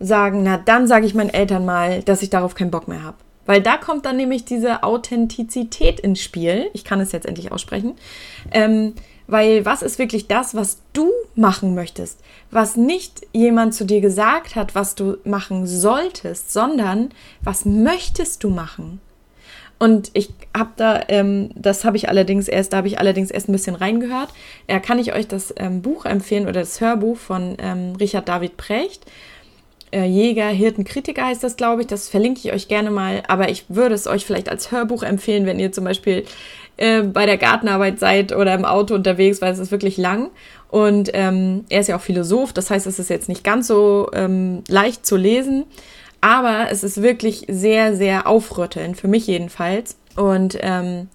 sagen, 0.00 0.42
na 0.42 0.58
dann 0.58 0.86
sage 0.86 1.06
ich 1.06 1.14
meinen 1.14 1.30
Eltern 1.30 1.64
mal, 1.64 2.02
dass 2.02 2.22
ich 2.22 2.30
darauf 2.30 2.54
keinen 2.54 2.70
Bock 2.70 2.88
mehr 2.88 3.02
habe. 3.02 3.16
Weil 3.46 3.60
da 3.60 3.76
kommt 3.76 4.06
dann 4.06 4.16
nämlich 4.16 4.44
diese 4.44 4.82
Authentizität 4.82 6.00
ins 6.00 6.20
Spiel. 6.20 6.70
Ich 6.72 6.84
kann 6.84 7.00
es 7.00 7.12
jetzt 7.12 7.26
endlich 7.26 7.52
aussprechen. 7.52 7.94
Ähm, 8.50 8.94
weil 9.26 9.64
was 9.64 9.82
ist 9.82 9.98
wirklich 9.98 10.28
das, 10.28 10.54
was 10.54 10.78
du 10.92 11.10
machen 11.34 11.74
möchtest? 11.74 12.20
Was 12.50 12.76
nicht 12.76 13.26
jemand 13.32 13.74
zu 13.74 13.84
dir 13.84 14.00
gesagt 14.00 14.54
hat, 14.54 14.74
was 14.74 14.94
du 14.94 15.16
machen 15.24 15.66
solltest, 15.66 16.52
sondern 16.52 17.10
was 17.42 17.64
möchtest 17.64 18.44
du 18.44 18.50
machen? 18.50 19.00
Und 19.78 20.10
ich 20.14 20.30
habe 20.56 20.70
da, 20.76 21.02
ähm, 21.08 21.50
das 21.54 21.84
habe 21.84 21.96
ich 21.96 22.08
allerdings 22.08 22.48
erst, 22.48 22.72
da 22.72 22.78
habe 22.78 22.88
ich 22.88 22.98
allerdings 22.98 23.30
erst 23.30 23.48
ein 23.48 23.52
bisschen 23.52 23.74
reingehört. 23.74 24.28
Ja, 24.68 24.78
kann 24.78 24.98
ich 24.98 25.14
euch 25.14 25.26
das 25.26 25.52
ähm, 25.56 25.82
Buch 25.82 26.04
empfehlen 26.04 26.44
oder 26.44 26.60
das 26.60 26.80
Hörbuch 26.80 27.16
von 27.16 27.56
ähm, 27.58 27.94
Richard 27.98 28.28
David 28.28 28.56
Precht. 28.56 29.04
Äh, 29.90 30.06
Jäger, 30.06 30.48
Hirten, 30.48 30.84
Kritiker 30.84 31.26
heißt 31.26 31.42
das, 31.42 31.56
glaube 31.56 31.82
ich. 31.82 31.86
Das 31.88 32.08
verlinke 32.08 32.40
ich 32.42 32.52
euch 32.52 32.68
gerne 32.68 32.90
mal. 32.90 33.22
Aber 33.28 33.48
ich 33.48 33.64
würde 33.68 33.94
es 33.94 34.06
euch 34.06 34.24
vielleicht 34.24 34.48
als 34.48 34.70
Hörbuch 34.70 35.02
empfehlen, 35.02 35.46
wenn 35.46 35.58
ihr 35.58 35.72
zum 35.72 35.84
Beispiel 35.84 36.24
äh, 36.76 37.02
bei 37.02 37.26
der 37.26 37.36
Gartenarbeit 37.36 37.98
seid 38.00 38.34
oder 38.34 38.54
im 38.54 38.64
Auto 38.64 38.94
unterwegs, 38.94 39.40
weil 39.40 39.52
es 39.52 39.58
ist 39.58 39.70
wirklich 39.70 39.96
lang. 39.96 40.30
Und 40.68 41.10
ähm, 41.14 41.64
er 41.68 41.80
ist 41.80 41.88
ja 41.88 41.96
auch 41.96 42.00
Philosoph, 42.00 42.52
das 42.52 42.70
heißt, 42.70 42.88
es 42.88 42.98
ist 42.98 43.08
jetzt 43.08 43.28
nicht 43.28 43.44
ganz 43.44 43.68
so 43.68 44.10
ähm, 44.12 44.64
leicht 44.66 45.06
zu 45.06 45.16
lesen, 45.16 45.66
aber 46.24 46.70
es 46.70 46.82
ist 46.82 47.02
wirklich 47.02 47.44
sehr, 47.50 47.94
sehr 47.96 48.26
aufrüttelnd, 48.26 48.96
für 48.96 49.08
mich 49.08 49.26
jedenfalls. 49.26 49.98
Und 50.16 50.56
ähm, 50.62 51.08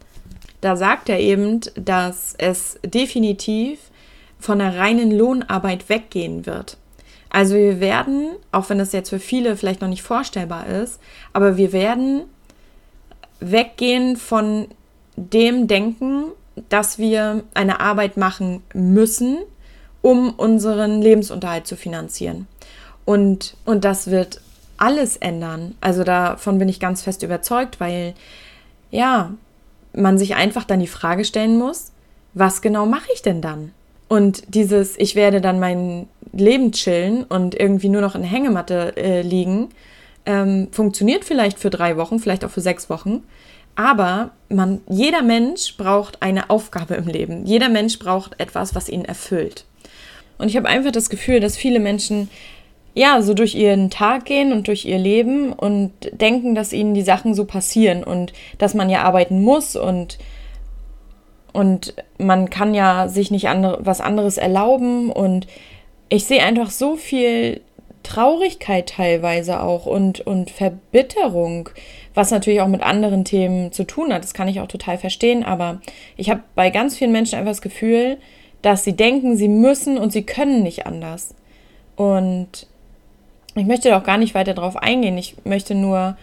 da 0.62 0.76
sagt 0.76 1.10
er 1.10 1.20
eben, 1.20 1.62
dass 1.74 2.36
es 2.38 2.78
definitiv 2.86 3.80
von 4.38 4.60
der 4.60 4.78
reinen 4.78 5.10
Lohnarbeit 5.10 5.90
weggehen 5.90 6.46
wird. 6.46 6.78
Also 7.32 7.56
wir 7.56 7.80
werden, 7.80 8.34
auch 8.52 8.70
wenn 8.70 8.78
das 8.78 8.92
jetzt 8.92 9.10
für 9.10 9.18
viele 9.18 9.58
vielleicht 9.58 9.82
noch 9.82 9.90
nicht 9.90 10.04
vorstellbar 10.04 10.68
ist, 10.68 11.00
aber 11.34 11.58
wir 11.58 11.74
werden 11.74 12.26
weggehen 13.40 14.16
von 14.16 14.68
dem 15.16 15.66
Denken, 15.66 16.26
dass 16.70 17.00
wir 17.00 17.44
eine 17.56 17.80
Arbeit 17.80 18.16
machen 18.16 18.62
müssen, 18.76 19.40
um 20.04 20.30
unseren 20.36 21.02
Lebensunterhalt 21.02 21.66
zu 21.66 21.76
finanzieren. 21.76 22.48
Und, 23.06 23.58
und 23.66 23.86
das 23.86 24.12
wird 24.12 24.42
alles 24.80 25.18
ändern. 25.18 25.76
Also 25.82 26.04
davon 26.04 26.58
bin 26.58 26.70
ich 26.70 26.80
ganz 26.80 27.02
fest 27.02 27.24
überzeugt, 27.24 27.80
weil 27.80 28.14
ja, 28.92 29.32
man 29.94 30.18
sich 30.18 30.36
einfach 30.36 30.64
dann 30.64 30.80
die 30.80 30.88
Frage 30.88 31.26
stellen 31.26 31.58
muss, 31.58 31.92
was 32.34 32.62
genau 32.62 32.86
mache 32.86 33.10
ich 33.14 33.22
denn 33.22 33.42
dann? 33.42 33.72
Und 34.08 34.56
dieses, 34.56 34.98
ich 34.98 35.16
werde 35.16 35.42
dann 35.42 35.60
mein 35.60 36.08
Leben 36.32 36.72
chillen 36.72 37.24
und 37.24 37.60
irgendwie 37.60 37.90
nur 37.90 38.02
noch 38.02 38.16
in 38.16 38.24
Hängematte 38.24 38.96
äh, 38.98 39.22
liegen, 39.22 39.70
ähm, 40.26 40.68
funktioniert 40.72 41.26
vielleicht 41.26 41.60
für 41.60 41.70
drei 41.70 41.98
Wochen, 41.98 42.20
vielleicht 42.20 42.44
auch 42.44 42.50
für 42.50 42.62
sechs 42.62 42.90
Wochen. 42.90 43.24
Aber 43.76 44.32
man, 44.50 44.82
jeder 44.90 45.22
Mensch 45.22 45.78
braucht 45.78 46.22
eine 46.22 46.50
Aufgabe 46.50 46.96
im 46.96 47.08
Leben. 47.08 47.46
Jeder 47.46 47.70
Mensch 47.70 48.00
braucht 48.00 48.40
etwas, 48.40 48.76
was 48.76 48.90
ihn 48.90 49.06
erfüllt. 49.06 49.66
Und 50.38 50.48
ich 50.48 50.58
habe 50.58 50.68
einfach 50.68 50.92
das 50.92 51.10
Gefühl, 51.10 51.40
dass 51.40 51.58
viele 51.58 51.80
Menschen 51.80 52.30
ja 53.00 53.22
so 53.22 53.34
durch 53.34 53.56
ihren 53.56 53.90
Tag 53.90 54.26
gehen 54.26 54.52
und 54.52 54.68
durch 54.68 54.86
ihr 54.86 54.98
Leben 54.98 55.54
und 55.54 55.92
denken, 56.12 56.54
dass 56.54 56.74
ihnen 56.74 56.94
die 56.94 57.02
Sachen 57.02 57.34
so 57.34 57.46
passieren 57.46 58.04
und 58.04 58.34
dass 58.58 58.74
man 58.74 58.90
ja 58.90 59.04
arbeiten 59.04 59.42
muss 59.42 59.76
und 59.76 60.20
und 61.52 61.96
man 62.20 62.52
kann 62.52 62.76
ja 62.76 63.08
sich 63.08 63.32
nicht 63.32 63.48
andere, 63.48 63.80
was 63.82 64.02
anderes 64.02 64.38
erlauben 64.38 65.12
und 65.12 65.48
ich 66.10 66.26
sehe 66.26 66.44
einfach 66.44 66.70
so 66.70 66.96
viel 66.96 67.62
Traurigkeit 68.04 68.90
teilweise 68.90 69.62
auch 69.62 69.86
und, 69.88 70.22
und 70.22 70.52
Verbitterung, 70.52 71.70
was 72.14 72.30
natürlich 72.30 72.62
auch 72.62 72.68
mit 72.68 72.84
anderen 72.84 73.26
Themen 73.26 73.72
zu 73.72 73.84
tun 73.84 74.14
hat. 74.14 74.24
Das 74.24 74.36
kann 74.36 74.48
ich 74.48 74.60
auch 74.62 74.68
total 74.68 74.98
verstehen, 75.00 75.44
aber 75.44 75.82
ich 76.18 76.30
habe 76.30 76.44
bei 76.54 76.70
ganz 76.70 76.98
vielen 76.98 77.12
Menschen 77.12 77.38
einfach 77.38 77.52
das 77.52 77.62
Gefühl, 77.62 78.18
dass 78.62 78.84
sie 78.84 78.96
denken, 78.96 79.36
sie 79.36 79.48
müssen 79.48 79.98
und 79.98 80.12
sie 80.12 80.24
können 80.24 80.62
nicht 80.62 80.86
anders. 80.86 81.34
Und 81.96 82.68
ich 83.60 83.68
möchte 83.68 83.90
da 83.90 83.98
auch 83.98 84.04
gar 84.04 84.18
nicht 84.18 84.36
weiter 84.36 84.54
drauf 84.54 84.76
eingehen. 84.78 85.18
Ich 85.18 85.36
möchte 85.44 85.76
nur 85.76 86.18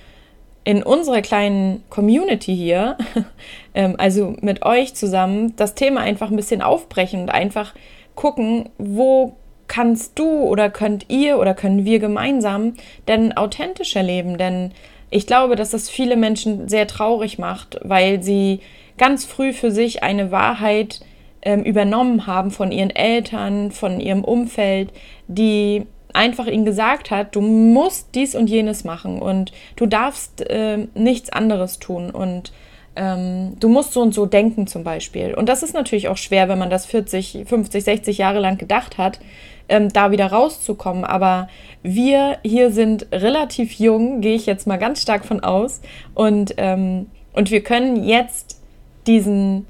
in 0.64 0.83
unserer 0.83 1.23
kleinen 1.23 1.85
Community 1.90 2.55
hier, 2.55 2.97
ähm, 3.75 3.95
also 3.99 4.35
mit 4.40 4.64
euch 4.64 4.95
zusammen, 4.95 5.55
das 5.57 5.75
Thema 5.75 6.00
einfach 6.00 6.31
ein 6.31 6.37
bisschen 6.37 6.61
aufbrechen 6.62 7.23
und 7.23 7.31
einfach 7.31 7.75
gucken, 8.16 8.69
wo 8.78 9.37
kannst 9.69 10.19
du 10.19 10.26
oder 10.26 10.71
könnt 10.71 11.07
ihr 11.09 11.38
oder 11.38 11.55
können 11.55 11.85
wir 11.85 11.99
gemeinsam 11.99 12.75
denn 13.07 13.37
authentischer 13.37 14.02
leben? 14.02 14.38
Denn 14.38 14.73
ich 15.11 15.26
glaube, 15.26 15.57
dass 15.57 15.71
das 15.71 15.88
viele 15.88 16.16
Menschen 16.16 16.69
sehr 16.69 16.87
traurig 16.87 17.38
macht, 17.38 17.78
weil 17.83 18.23
sie 18.23 18.61
ganz 18.99 19.25
früh 19.25 19.52
für 19.52 19.71
sich 19.71 20.02
eine 20.02 20.33
Wahrheit 20.33 21.00
ähm, 21.43 21.62
übernommen 21.62 22.26
haben 22.26 22.50
von 22.50 22.73
ihren 22.73 22.90
Eltern, 22.90 23.71
von 23.71 24.00
ihrem 24.00 24.25
Umfeld, 24.25 24.90
die 25.28 25.87
einfach 26.16 26.46
ihnen 26.46 26.64
gesagt 26.64 27.11
hat, 27.11 27.37
du 27.37 27.40
musst 27.40 28.14
dies 28.14 28.35
und 28.35 28.49
jenes 28.49 28.85
machen 28.85 29.20
und 29.20 29.52
du 29.76 29.87
darfst 29.87 30.40
äh, 30.49 30.87
nichts 30.94 31.30
anderes 31.30 31.78
tun 31.78 32.11
und 32.11 32.52
ähm, 32.96 33.56
du 33.61 33.68
musst 33.68 33.92
so 33.92 34.00
und 34.00 34.14
so 34.14 34.26
denken 34.26 34.66
zum 34.66 34.82
Beispiel. 34.82 35.35
Und 35.35 35.49
das 35.49 35.62
ist 35.62 35.75
natürlich 35.75 36.08
auch 36.08 36.16
schwer, 36.16 36.49
wenn 36.49 36.58
man 36.58 36.70
das 36.70 36.87
40, 36.87 37.44
50, 37.46 37.85
60 37.85 38.18
Jahre 38.18 38.40
lang 38.40 38.56
gedacht 38.58 38.99
hat, 38.99 39.20
ähm, 39.68 39.90
da 39.92 40.11
wieder 40.11 40.26
rauszukommen. 40.26 41.04
Aber 41.04 41.49
wir 41.82 42.38
hier 42.42 42.73
sind 42.73 43.06
relativ 43.12 43.75
jung, 43.75 44.20
gehe 44.23 44.35
ich 44.35 44.46
jetzt 44.46 44.66
mal 44.66 44.78
ganz 44.78 45.02
stark 45.02 45.25
von 45.25 45.40
aus. 45.40 45.82
Und, 46.14 46.54
ähm, 46.56 47.06
und 47.35 47.50
wir 47.50 47.62
können 47.62 48.02
jetzt 48.02 48.61
diesen, 49.06 49.66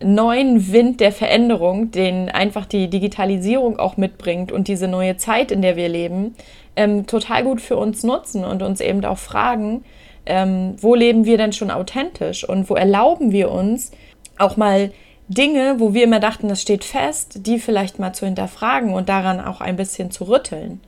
neuen 0.00 0.72
Wind 0.72 1.00
der 1.00 1.12
Veränderung, 1.12 1.90
den 1.90 2.28
einfach 2.28 2.66
die 2.66 2.88
Digitalisierung 2.88 3.78
auch 3.78 3.96
mitbringt 3.96 4.52
und 4.52 4.68
diese 4.68 4.88
neue 4.88 5.16
Zeit, 5.16 5.50
in 5.50 5.62
der 5.62 5.76
wir 5.76 5.88
leben, 5.88 6.34
ähm, 6.76 7.06
total 7.06 7.44
gut 7.44 7.60
für 7.60 7.76
uns 7.76 8.04
nutzen 8.04 8.44
und 8.44 8.62
uns 8.62 8.80
eben 8.80 9.04
auch 9.04 9.18
fragen, 9.18 9.84
ähm, 10.26 10.76
wo 10.80 10.94
leben 10.94 11.24
wir 11.24 11.38
denn 11.38 11.52
schon 11.52 11.70
authentisch 11.70 12.48
und 12.48 12.70
wo 12.70 12.74
erlauben 12.74 13.32
wir 13.32 13.50
uns 13.50 13.90
auch 14.38 14.56
mal 14.56 14.92
Dinge, 15.26 15.76
wo 15.78 15.92
wir 15.92 16.04
immer 16.04 16.20
dachten, 16.20 16.48
das 16.48 16.62
steht 16.62 16.84
fest, 16.84 17.46
die 17.46 17.58
vielleicht 17.58 17.98
mal 17.98 18.12
zu 18.12 18.24
hinterfragen 18.24 18.94
und 18.94 19.08
daran 19.08 19.40
auch 19.40 19.60
ein 19.60 19.76
bisschen 19.76 20.10
zu 20.10 20.24
rütteln. 20.24 20.80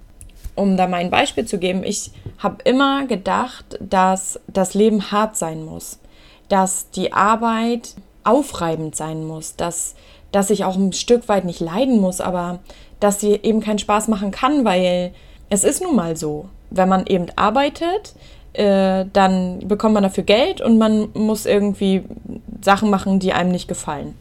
Um 0.55 0.77
da 0.77 0.87
mal 0.87 0.99
ein 0.99 1.11
Beispiel 1.11 1.45
zu 1.45 1.59
geben, 1.59 1.85
ich 1.85 2.11
habe 2.39 2.63
immer 2.65 3.07
gedacht, 3.07 3.79
dass 3.81 4.41
das 4.47 4.75
Leben 4.75 5.11
hart 5.11 5.37
sein 5.37 5.65
muss, 5.65 6.01
dass 6.49 6.91
die 6.91 7.13
Arbeit 7.13 7.95
aufreibend 8.25 8.97
sein 8.97 9.27
muss, 9.27 9.57
dass, 9.57 9.95
dass 10.33 10.51
ich 10.51 10.65
auch 10.65 10.77
ein 10.77 10.93
Stück 10.93 11.29
weit 11.29 11.45
nicht 11.45 11.61
leiden 11.61 12.01
muss, 12.01 12.21
aber 12.21 12.61
dass 13.01 13.21
sie 13.21 13.33
eben 13.43 13.61
keinen 13.61 13.79
Spaß 13.79 14.09
machen 14.09 14.31
kann, 14.31 14.65
weil 14.65 15.13
es 15.49 15.65
ist 15.65 15.83
nun 15.83 15.97
mal 15.97 16.17
so. 16.17 16.49
Wenn 16.71 16.89
man 16.89 17.07
eben 17.07 17.27
arbeitet, 17.35 18.15
äh, 18.53 19.07
dann 19.13 19.67
bekommt 19.67 19.95
man 19.95 20.03
dafür 20.03 20.25
Geld 20.25 20.61
und 20.61 20.79
man 20.79 21.09
muss 21.15 21.47
irgendwie 21.47 22.05
Sachen 22.63 22.91
machen, 22.91 23.19
die 23.19 23.33
einem 23.33 23.51
nicht 23.51 23.69
gefallen. 23.69 24.15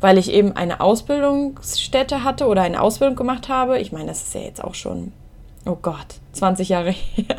Weil 0.00 0.16
ich 0.16 0.32
eben 0.32 0.52
eine 0.52 0.80
Ausbildungsstätte 0.80 2.24
hatte 2.24 2.46
oder 2.46 2.62
eine 2.62 2.80
Ausbildung 2.80 3.16
gemacht 3.16 3.48
habe. 3.48 3.78
Ich 3.78 3.92
meine, 3.92 4.06
das 4.06 4.22
ist 4.22 4.34
ja 4.34 4.40
jetzt 4.40 4.64
auch 4.64 4.74
schon, 4.74 5.12
oh 5.66 5.76
Gott, 5.80 6.06
20 6.32 6.70
Jahre 6.70 6.90
her. 7.14 7.36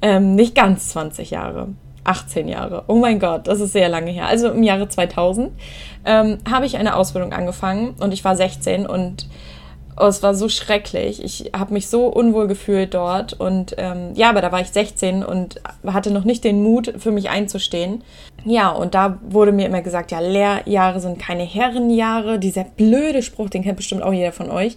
ähm, 0.00 0.34
nicht 0.34 0.54
ganz 0.54 0.88
20 0.90 1.30
Jahre. 1.30 1.68
18 2.04 2.48
Jahre. 2.48 2.84
Oh 2.88 2.96
mein 2.96 3.18
Gott, 3.18 3.46
das 3.46 3.60
ist 3.60 3.72
sehr 3.72 3.88
lange 3.88 4.10
her. 4.10 4.26
Also 4.26 4.50
im 4.50 4.62
Jahre 4.62 4.88
2000 4.88 5.50
ähm, 6.04 6.38
habe 6.50 6.66
ich 6.66 6.76
eine 6.76 6.96
Ausbildung 6.96 7.32
angefangen 7.32 7.94
und 8.00 8.12
ich 8.12 8.24
war 8.24 8.36
16 8.36 8.86
und 8.86 9.28
oh, 9.96 10.06
es 10.06 10.22
war 10.22 10.34
so 10.34 10.48
schrecklich. 10.48 11.22
Ich 11.22 11.52
habe 11.56 11.72
mich 11.72 11.88
so 11.88 12.06
unwohl 12.06 12.48
gefühlt 12.48 12.94
dort 12.94 13.34
und 13.34 13.74
ähm, 13.78 14.10
ja, 14.14 14.30
aber 14.30 14.40
da 14.40 14.50
war 14.50 14.60
ich 14.60 14.68
16 14.68 15.24
und 15.24 15.60
hatte 15.86 16.10
noch 16.10 16.24
nicht 16.24 16.44
den 16.44 16.62
Mut, 16.62 16.94
für 16.98 17.12
mich 17.12 17.30
einzustehen. 17.30 18.02
Ja, 18.44 18.70
und 18.70 18.94
da 18.94 19.18
wurde 19.22 19.52
mir 19.52 19.66
immer 19.66 19.82
gesagt, 19.82 20.10
ja, 20.10 20.20
Lehrjahre 20.20 21.00
sind 21.00 21.18
keine 21.18 21.44
Herrenjahre. 21.44 22.38
Dieser 22.38 22.64
blöde 22.64 23.22
Spruch, 23.22 23.50
den 23.50 23.62
kennt 23.62 23.76
bestimmt 23.76 24.02
auch 24.02 24.12
jeder 24.12 24.32
von 24.32 24.50
euch. 24.50 24.76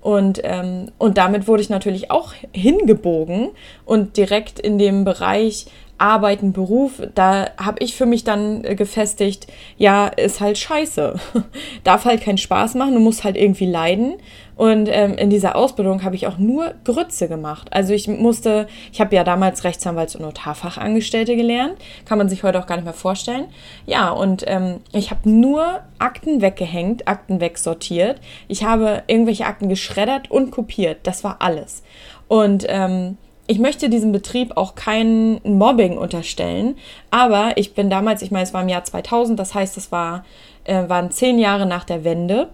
Und, 0.00 0.40
ähm, 0.44 0.90
und 0.98 1.18
damit 1.18 1.46
wurde 1.46 1.62
ich 1.62 1.68
natürlich 1.68 2.10
auch 2.10 2.32
hingebogen 2.52 3.50
und 3.84 4.16
direkt 4.16 4.58
in 4.58 4.78
dem 4.78 5.04
Bereich 5.04 5.66
Arbeiten, 6.00 6.52
Beruf, 6.52 7.02
da 7.14 7.50
habe 7.58 7.82
ich 7.84 7.94
für 7.94 8.06
mich 8.06 8.24
dann 8.24 8.64
äh, 8.64 8.74
gefestigt, 8.74 9.46
ja, 9.76 10.06
ist 10.08 10.40
halt 10.40 10.58
scheiße. 10.58 11.14
Darf 11.84 12.04
halt 12.04 12.22
keinen 12.22 12.38
Spaß 12.38 12.74
machen, 12.74 12.94
du 12.94 13.00
musst 13.00 13.24
halt 13.24 13.36
irgendwie 13.36 13.66
leiden. 13.66 14.14
Und 14.56 14.90
ähm, 14.92 15.14
in 15.14 15.30
dieser 15.30 15.56
Ausbildung 15.56 16.02
habe 16.02 16.16
ich 16.16 16.26
auch 16.26 16.36
nur 16.36 16.74
Grütze 16.84 17.28
gemacht. 17.28 17.68
Also 17.70 17.94
ich 17.94 18.08
musste, 18.08 18.66
ich 18.92 19.00
habe 19.00 19.14
ja 19.16 19.24
damals 19.24 19.64
Rechtsanwalts- 19.64 20.16
und 20.16 20.22
Notarfachangestellte 20.22 21.34
gelernt, 21.34 21.76
kann 22.04 22.18
man 22.18 22.28
sich 22.28 22.42
heute 22.42 22.58
auch 22.58 22.66
gar 22.66 22.76
nicht 22.76 22.84
mehr 22.84 22.92
vorstellen. 22.92 23.46
Ja, 23.86 24.10
und 24.10 24.44
ähm, 24.46 24.80
ich 24.92 25.10
habe 25.10 25.30
nur 25.30 25.80
Akten 25.98 26.42
weggehängt, 26.42 27.08
Akten 27.08 27.40
wegsortiert. 27.40 28.20
Ich 28.48 28.64
habe 28.64 29.02
irgendwelche 29.06 29.46
Akten 29.46 29.70
geschreddert 29.70 30.30
und 30.30 30.50
kopiert. 30.50 30.98
Das 31.04 31.24
war 31.24 31.36
alles. 31.40 31.82
Und 32.28 32.66
ähm, 32.68 33.16
ich 33.50 33.58
möchte 33.58 33.90
diesem 33.90 34.12
Betrieb 34.12 34.56
auch 34.56 34.76
kein 34.76 35.40
Mobbing 35.42 35.98
unterstellen, 35.98 36.76
aber 37.10 37.56
ich 37.56 37.74
bin 37.74 37.90
damals, 37.90 38.22
ich 38.22 38.30
meine, 38.30 38.44
es 38.44 38.54
war 38.54 38.62
im 38.62 38.68
Jahr 38.68 38.84
2000, 38.84 39.36
das 39.40 39.54
heißt, 39.54 39.76
es 39.76 39.90
war, 39.90 40.24
äh, 40.62 40.88
waren 40.88 41.10
zehn 41.10 41.36
Jahre 41.36 41.66
nach 41.66 41.82
der 41.82 42.04
Wende. 42.04 42.50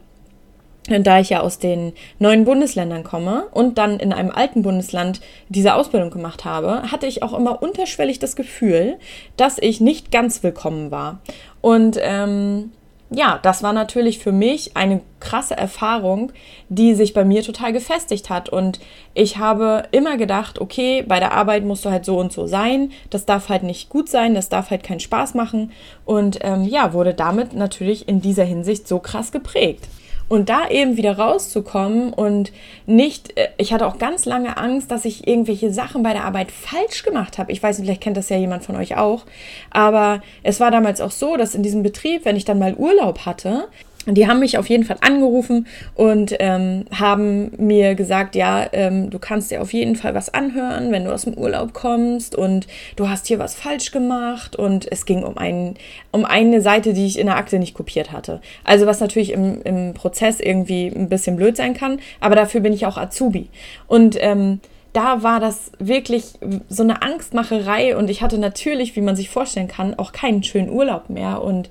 Und 0.89 1.07
da 1.07 1.21
ich 1.21 1.29
ja 1.29 1.41
aus 1.41 1.59
den 1.59 1.93
neuen 2.19 2.47
Bundesländern 2.47 3.05
komme 3.05 3.47
und 3.51 3.77
dann 3.77 4.01
in 4.01 4.15
einem 4.15 4.31
alten 4.31 4.63
Bundesland 4.63 5.21
diese 5.51 5.75
Ausbildung 5.75 6.11
gemacht 6.11 6.47
habe, 6.47 6.91
hatte 6.91 7.07
ich 7.07 7.23
auch 7.23 7.35
immer 7.35 7.61
unterschwellig 7.61 8.19
das 8.19 8.35
Gefühl, 8.35 8.97
dass 9.37 9.59
ich 9.59 9.83
nicht 9.83 10.11
ganz 10.11 10.43
willkommen 10.43 10.91
war. 10.91 11.19
Und 11.61 11.99
ähm, 12.01 12.71
ja, 13.17 13.39
das 13.41 13.63
war 13.63 13.73
natürlich 13.73 14.19
für 14.19 14.31
mich 14.31 14.77
eine 14.77 15.01
krasse 15.21 15.57
Erfahrung, 15.57 16.33
die 16.69 16.95
sich 16.95 17.15
bei 17.15 17.25
mir 17.25 17.43
total 17.43 17.73
gefestigt 17.73 18.29
hat. 18.29 18.51
Und 18.51 18.79
ich 19.15 19.39
habe 19.39 19.85
immer 19.91 20.19
gedacht, 20.19 20.61
okay, 20.61 21.03
bei 21.03 21.19
der 21.19 21.33
Arbeit 21.33 21.65
musst 21.65 21.87
du 21.87 21.91
halt 21.91 22.05
so 22.05 22.19
und 22.19 22.31
so 22.31 22.47
sein. 22.47 22.93
Das 23.09 23.25
darf 23.25 23.49
halt 23.49 23.63
nicht 23.63 23.89
gut 23.89 24.11
sein, 24.11 24.35
das 24.35 24.51
darf 24.51 24.69
halt 24.69 24.83
keinen 24.83 25.01
Spaß 25.01 25.33
machen. 25.33 25.73
Und 26.05 26.41
ähm, 26.43 26.65
ja, 26.65 26.93
wurde 26.93 27.15
damit 27.15 27.55
natürlich 27.55 28.07
in 28.07 28.21
dieser 28.21 28.45
Hinsicht 28.45 28.87
so 28.87 28.99
krass 28.99 29.33
geprägt. 29.33 29.89
Und 30.29 30.49
da 30.49 30.69
eben 30.69 30.97
wieder 30.97 31.19
rauszukommen 31.19 32.13
und 32.13 32.53
nicht, 32.87 33.37
äh, 33.39 33.49
ich 33.59 33.73
hatte 33.73 33.87
auch 33.87 33.99
ganz 33.99 34.25
lange 34.25 34.57
Angst, 34.57 34.91
dass 34.91 35.05
ich 35.05 35.27
irgendwelche 35.27 35.73
Sachen 35.73 36.03
bei 36.03 36.13
der 36.13 36.25
Arbeit 36.25 36.51
falsch 36.51 37.05
gemacht 37.05 37.39
habe. 37.39 37.53
Ich 37.53 37.63
weiß 37.63 37.79
nicht, 37.79 37.87
vielleicht 37.87 38.03
kennt 38.03 38.17
das 38.17 38.29
ja 38.29 38.37
jemand 38.37 38.65
von 38.65 38.77
euch 38.77 38.97
auch. 38.97 39.25
Aber 39.71 40.23
es 40.43 40.59
war 40.59 40.71
damals 40.71 41.01
auch 41.01 41.13
so, 41.13 41.37
dass 41.37 41.55
in 41.55 41.63
diesem 41.63 41.83
Betrieb, 41.83 42.25
wenn 42.25 42.37
ich 42.37 42.45
dann 42.45 42.59
mal 42.59 42.75
Urlaub 42.75 43.21
hatte, 43.21 43.69
die 44.15 44.29
haben 44.29 44.39
mich 44.39 44.57
auf 44.59 44.69
jeden 44.69 44.85
Fall 44.85 44.99
angerufen 45.01 45.67
und 45.95 46.35
ähm, 46.39 46.85
haben 46.93 47.51
mir 47.59 47.95
gesagt, 47.95 48.37
ja, 48.37 48.67
ähm, 48.73 49.11
du 49.11 49.19
kannst 49.19 49.51
dir 49.51 49.61
auf 49.61 49.73
jeden 49.73 49.97
Fall 49.97 50.15
was 50.15 50.33
anhören, 50.33 50.93
wenn 50.93 51.05
du 51.05 51.13
aus 51.13 51.23
dem 51.23 51.35
Urlaub 51.35 51.73
kommst 51.73 52.37
und 52.37 52.67
du 52.95 53.09
hast 53.09 53.27
hier 53.27 53.39
was 53.39 53.55
falsch 53.55 53.91
gemacht 53.91 54.57
und 54.57 54.91
es 54.91 55.07
ging 55.07 55.25
um, 55.25 55.37
ein, 55.37 55.75
um 56.13 56.25
eine 56.25 56.61
Seite, 56.61 56.93
die 56.93 57.07
ich 57.07 57.19
in 57.19 57.27
der 57.27 57.37
Akte 57.37 57.59
nicht 57.59 57.75
kopiert 57.75 58.13
hatte. 58.13 58.41
Also 58.65 58.87
was 58.87 59.01
natürlich 59.01 59.33
im, 59.33 59.63
im 59.63 59.95
Prozess 59.95 60.41
irgendwie 60.41 60.87
ein 60.87 61.09
bisschen 61.09 61.37
blöd 61.37 61.57
sein 61.57 61.75
kann, 61.75 61.99
aber 62.21 62.37
dafür 62.37 62.61
bin 62.61 62.73
ich 62.73 62.87
auch 62.87 62.97
Azubi. 62.97 63.49
Und 63.89 64.17
ähm, 64.21 64.61
da 64.93 65.23
war 65.23 65.41
das 65.41 65.73
wirklich 65.79 66.25
so 66.71 66.83
eine 66.83 67.03
Angstmacherei 67.03 67.97
und 67.97 68.09
ich 68.09 68.23
hatte 68.23 68.39
natürlich, 68.39 68.97
wie 68.97 69.03
man 69.03 69.15
sich 69.15 69.29
vorstellen 69.29 69.69
kann, 69.69 69.99
auch 69.99 70.13
keinen 70.13 70.43
schönen 70.43 70.71
Urlaub 70.71 71.11
mehr 71.11 71.43
und 71.43 71.69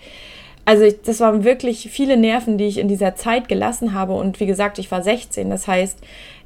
also 0.65 0.83
ich, 0.83 1.01
das 1.03 1.19
waren 1.19 1.43
wirklich 1.43 1.89
viele 1.91 2.17
Nerven, 2.17 2.57
die 2.57 2.65
ich 2.65 2.79
in 2.79 2.87
dieser 2.87 3.15
Zeit 3.15 3.47
gelassen 3.47 3.93
habe. 3.93 4.13
Und 4.13 4.39
wie 4.39 4.47
gesagt, 4.47 4.79
ich 4.79 4.91
war 4.91 5.03
16. 5.03 5.49
Das 5.49 5.67
heißt, 5.67 5.99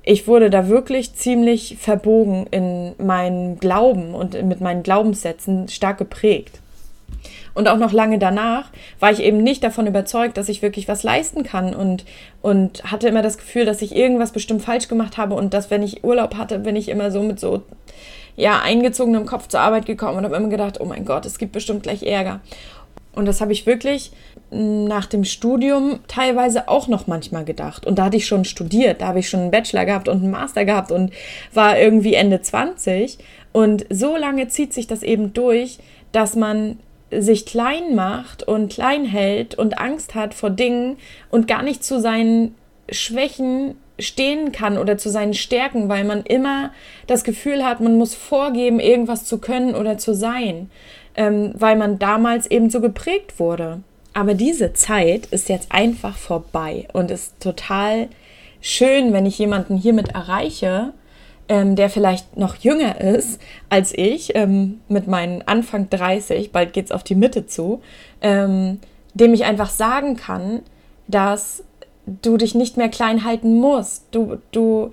ich 0.04 0.28
wurde 0.28 0.50
da 0.50 0.68
wirklich 0.68 1.14
ziemlich 1.16 1.78
verbogen 1.80 2.48
in 2.52 2.94
meinem 2.98 3.60
Glauben 3.60 4.14
und 4.14 4.42
mit 4.44 4.62
meinen 4.62 4.84
Glaubenssätzen 4.84 5.70
stark 5.70 5.98
geprägt. 5.98 6.60
Und 7.54 7.68
auch 7.68 7.78
noch 7.78 7.92
lange 7.92 8.20
danach 8.20 8.70
war 9.00 9.12
ich 9.12 9.22
eben 9.22 9.44
nicht 9.44 9.64
davon 9.64 9.88
überzeugt, 9.88 10.38
dass 10.38 10.50
ich 10.50 10.62
wirklich 10.62 10.88
was 10.88 11.04
leisten 11.04 11.44
kann 11.44 11.74
und, 11.74 12.06
und 12.42 12.84
hatte 12.90 13.08
immer 13.08 13.22
das 13.22 13.38
Gefühl, 13.38 13.66
dass 13.66 13.82
ich 13.82 13.96
irgendwas 13.96 14.32
bestimmt 14.32 14.62
falsch 14.62 14.88
gemacht 14.88 15.18
habe 15.18 15.36
und 15.36 15.54
dass, 15.54 15.70
wenn 15.70 15.84
ich 15.84 16.04
Urlaub 16.04 16.36
hatte, 16.36 16.60
bin 16.60 16.76
ich 16.76 16.90
immer 16.90 17.12
so 17.12 17.22
mit 17.22 17.40
so 17.40 17.64
ja, 18.38 18.62
eingezogenem 18.62 19.26
Kopf 19.26 19.48
zur 19.48 19.60
Arbeit 19.60 19.86
gekommen 19.86 20.20
und 20.20 20.24
habe 20.24 20.38
immer 20.38 20.48
gedacht, 20.48 20.80
oh 20.80 20.86
mein 20.86 21.04
Gott, 21.04 21.26
es 21.26 21.38
gibt 21.38 21.52
bestimmt 21.52 21.84
gleich 21.84 22.04
Ärger. 22.04 22.40
Und 23.14 23.26
das 23.26 23.42
habe 23.42 23.52
ich 23.52 23.66
wirklich 23.66 24.12
nach 24.52 25.06
dem 25.06 25.26
Studium 25.26 26.00
teilweise 26.08 26.68
auch 26.68 26.88
noch 26.88 27.08
manchmal 27.08 27.46
gedacht. 27.46 27.86
Und 27.86 28.00
da 28.00 28.06
hatte 28.06 28.18
ich 28.18 28.28
schon 28.28 28.46
studiert, 28.46 29.02
da 29.02 29.08
habe 29.08 29.20
ich 29.20 29.30
schon 29.30 29.42
einen 29.42 29.52
Bachelor 29.52 29.86
gehabt 29.86 30.08
und 30.08 30.24
einen 30.24 30.32
Master 30.32 30.66
gehabt 30.66 30.92
und 30.92 31.12
war 31.54 31.78
irgendwie 31.78 32.16
Ende 32.16 32.42
20. 32.42 33.18
Und 33.52 33.86
so 33.90 34.16
lange 34.16 34.48
zieht 34.48 34.74
sich 34.74 34.88
das 34.88 35.04
eben 35.04 35.34
durch, 35.34 35.80
dass 36.12 36.36
man 36.36 36.80
sich 37.12 37.46
klein 37.46 37.96
macht 37.96 38.44
und 38.44 38.72
klein 38.72 39.06
hält 39.06 39.56
und 39.56 39.80
Angst 39.80 40.16
hat 40.16 40.34
vor 40.34 40.52
Dingen 40.52 40.98
und 41.32 41.48
gar 41.48 41.64
nicht 41.64 41.84
zu 41.84 42.00
seinen 42.00 42.56
Schwächen 42.92 43.76
stehen 43.98 44.52
kann 44.52 44.78
oder 44.78 44.98
zu 44.98 45.10
seinen 45.10 45.34
Stärken, 45.34 45.90
weil 45.90 46.06
man 46.06 46.24
immer 46.24 46.72
das 47.08 47.24
Gefühl 47.24 47.66
hat, 47.66 47.82
man 47.82 47.98
muss 47.98 48.16
vorgeben, 48.16 48.80
irgendwas 48.80 49.26
zu 49.26 49.40
können 49.40 49.76
oder 49.76 49.98
zu 49.98 50.14
sein 50.14 50.70
ähm, 51.16 51.54
weil 51.56 51.76
man 51.76 52.00
damals 52.00 52.50
eben 52.50 52.70
so 52.70 52.82
geprägt 52.82 53.40
wurde. 53.40 53.82
Aber 54.14 54.34
diese 54.34 54.74
Zeit 54.74 55.28
ist 55.28 55.50
jetzt 55.50 55.72
einfach 55.72 56.18
vorbei 56.18 56.88
und 56.94 57.12
ist 57.12 57.40
total 57.40 58.10
schön, 58.62 59.14
wenn 59.14 59.26
ich 59.26 59.38
jemanden 59.38 59.78
hiermit 59.78 60.10
erreiche, 60.10 60.94
ähm, 61.48 61.76
der 61.76 61.90
vielleicht 61.90 62.38
noch 62.38 62.56
jünger 62.56 63.02
ist 63.02 63.42
als 63.70 63.92
ich, 63.96 64.36
ähm, 64.36 64.82
mit 64.88 65.08
meinen 65.08 65.42
Anfang 65.48 65.90
30, 65.90 66.52
bald 66.52 66.74
geht 66.74 66.86
es 66.86 66.92
auf 66.92 67.04
die 67.04 67.16
Mitte 67.16 67.48
zu, 67.48 67.82
ähm, 68.22 68.80
dem 69.14 69.34
ich 69.34 69.46
einfach 69.46 69.70
sagen 69.70 70.16
kann, 70.16 70.62
dass 71.08 71.64
du 72.22 72.38
dich 72.38 72.56
nicht 72.56 72.78
mehr 72.78 72.90
klein 72.90 73.24
halten 73.24 73.56
musst. 73.56 74.06
Du, 74.12 74.38
du 74.52 74.92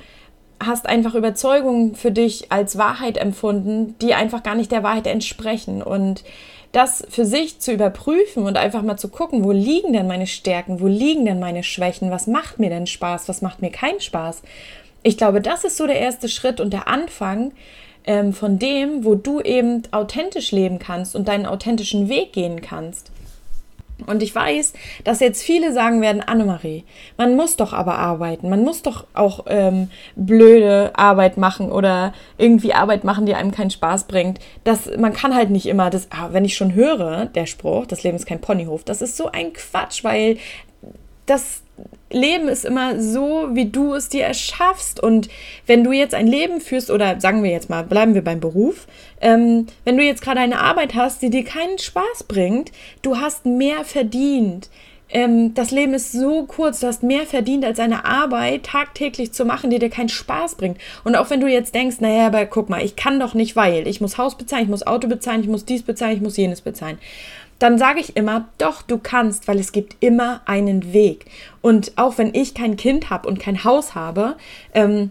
hast 0.59 0.87
einfach 0.87 1.15
Überzeugungen 1.15 1.95
für 1.95 2.11
dich 2.11 2.51
als 2.51 2.79
Wahrheit 2.79 3.19
empfunden, 3.19 3.95
die 4.01 4.15
einfach 4.15 4.43
gar 4.43 4.55
nicht 4.55 4.73
der 4.73 4.83
Wahrheit 4.83 5.07
entsprechen. 5.07 5.83
Und 5.83 6.25
das 6.73 7.05
für 7.09 7.25
sich 7.25 7.59
zu 7.61 7.73
überprüfen 7.73 8.45
und 8.45 8.57
einfach 8.57 8.83
mal 8.83 8.97
zu 8.97 9.09
gucken, 9.09 9.45
wo 9.45 9.53
liegen 9.53 9.93
denn 9.93 10.07
meine 10.07 10.27
Stärken, 10.27 10.81
wo 10.81 10.87
liegen 10.87 11.25
denn 11.25 11.41
meine 11.41 11.63
Schwächen, 11.63 12.11
was 12.11 12.27
macht 12.27 12.59
mir 12.59 12.71
denn 12.71 12.87
Spaß, 12.87 13.29
was 13.29 13.41
macht 13.43 13.63
mir 13.63 13.71
keinen 13.71 14.01
Spaß. 14.01 14.43
Ich 15.03 15.17
glaube, 15.17 15.41
das 15.41 15.65
ist 15.65 15.77
so 15.77 15.87
der 15.87 16.01
erste 16.01 16.29
Schritt 16.29 16.61
und 16.61 16.73
der 16.73 16.89
Anfang 16.89 17.53
ähm, 18.05 18.33
von 18.33 18.59
dem, 18.59 19.05
wo 19.05 19.15
du 19.15 19.41
eben 19.41 19.83
authentisch 19.91 20.53
leben 20.53 20.79
kannst 20.79 21.17
und 21.17 21.29
deinen 21.29 21.47
authentischen 21.47 22.09
Weg 22.09 22.33
gehen 22.33 22.61
kannst. 22.61 23.11
Und 24.05 24.23
ich 24.23 24.35
weiß, 24.35 24.75
dass 25.05 25.21
jetzt 25.21 25.43
viele 25.43 25.73
sagen 25.73 26.03
werden, 26.03 26.21
Annemarie, 26.21 26.85
man 27.17 27.35
muss 27.35 27.57
doch 27.57 27.73
aber 27.73 27.99
arbeiten, 27.99 28.51
man 28.51 28.63
muss 28.63 28.83
doch 28.83 29.07
auch 29.15 29.47
ähm, 29.49 29.89
blöde 30.17 30.93
Arbeit 30.97 31.39
machen 31.39 31.73
oder 31.73 32.13
irgendwie 32.37 32.75
Arbeit 32.75 33.05
machen, 33.05 33.25
die 33.25 33.35
einem 33.35 33.53
keinen 33.53 33.71
Spaß 33.71 34.05
bringt. 34.05 34.39
Das, 34.65 34.91
man 34.99 35.15
kann 35.15 35.35
halt 35.35 35.49
nicht 35.51 35.67
immer 35.67 35.89
das, 35.89 36.09
ah, 36.11 36.29
wenn 36.33 36.45
ich 36.45 36.57
schon 36.57 36.75
höre, 36.75 37.27
der 37.27 37.47
Spruch, 37.47 37.87
das 37.87 38.03
Leben 38.03 38.17
ist 38.17 38.27
kein 38.27 38.41
Ponyhof, 38.41 38.85
das 38.85 39.01
ist 39.01 39.17
so 39.17 39.31
ein 39.33 39.55
Quatsch, 39.55 40.05
weil 40.05 40.37
das 41.25 41.63
Leben 42.11 42.49
ist 42.49 42.65
immer 42.65 43.01
so, 43.01 43.49
wie 43.53 43.67
du 43.67 43.95
es 43.95 44.09
dir 44.09 44.25
erschaffst. 44.25 45.01
Und 45.01 45.29
wenn 45.67 45.85
du 45.85 45.93
jetzt 45.93 46.15
ein 46.15 46.27
Leben 46.27 46.61
führst, 46.61 46.91
oder 46.91 47.21
sagen 47.21 47.43
wir 47.43 47.51
jetzt 47.51 47.69
mal, 47.69 47.83
bleiben 47.83 48.15
wir 48.15 48.23
beim 48.23 48.41
Beruf, 48.41 48.87
ähm, 49.21 49.67
wenn 49.85 49.97
du 49.97 50.05
jetzt 50.05 50.23
gerade 50.23 50.41
eine 50.41 50.61
Arbeit 50.61 50.95
hast, 50.95 51.23
die 51.23 51.31
dir 51.31 51.45
keinen 51.45 51.79
Spaß 51.79 52.25
bringt, 52.29 52.73
du 53.03 53.19
hast 53.19 53.45
mehr 53.45 53.85
verdient. 53.85 54.71
Ähm, 55.09 55.55
das 55.55 55.71
Leben 55.71 55.95
ist 55.95 56.13
so 56.13 56.45
kurz, 56.45 56.81
du 56.81 56.87
hast 56.87 57.03
mehr 57.03 57.27
verdient 57.27 57.65
als 57.65 57.79
eine 57.79 58.05
Arbeit 58.05 58.65
tagtäglich 58.65 59.33
zu 59.33 59.45
machen, 59.45 59.71
die 59.71 59.79
dir 59.79 59.91
keinen 59.91 60.09
Spaß 60.09 60.57
bringt. 60.57 60.79
Und 61.05 61.17
auch 61.17 61.31
wenn 61.31 61.41
du 61.41 61.49
jetzt 61.49 61.75
denkst, 61.75 61.97
naja, 62.01 62.27
aber 62.27 62.47
guck 62.47 62.69
mal, 62.69 62.85
ich 62.85 62.97
kann 62.97 63.21
doch 63.21 63.35
nicht, 63.35 63.57
weil 63.57 63.87
ich 63.87 64.01
muss 64.01 64.19
Haus 64.19 64.37
bezahlen, 64.37 64.65
ich 64.65 64.69
muss 64.69 64.87
Auto 64.87 65.09
bezahlen, 65.09 65.43
ich 65.43 65.49
muss 65.49 65.65
dies 65.65 65.83
bezahlen, 65.83 66.17
ich 66.17 66.23
muss 66.23 66.37
jenes 66.37 66.61
bezahlen 66.61 66.99
dann 67.59 67.79
sage 67.79 68.01
ich 68.01 68.17
immer, 68.17 68.49
doch, 68.59 68.83
du 68.83 68.99
kannst, 68.99 69.49
weil 69.49 69.59
es 69.59 69.73
gibt 69.73 69.97
immer 70.01 70.43
einen 70.47 70.93
Weg. 70.93 71.27
Und 71.63 71.93
auch 71.97 72.19
wenn 72.19 72.35
ich 72.35 72.55
kein 72.55 72.77
Kind 72.77 73.11
habe 73.11 73.29
und 73.29 73.41
kein 73.41 73.65
Haus 73.65 73.95
habe, 73.95 74.37
ähm, 74.75 75.11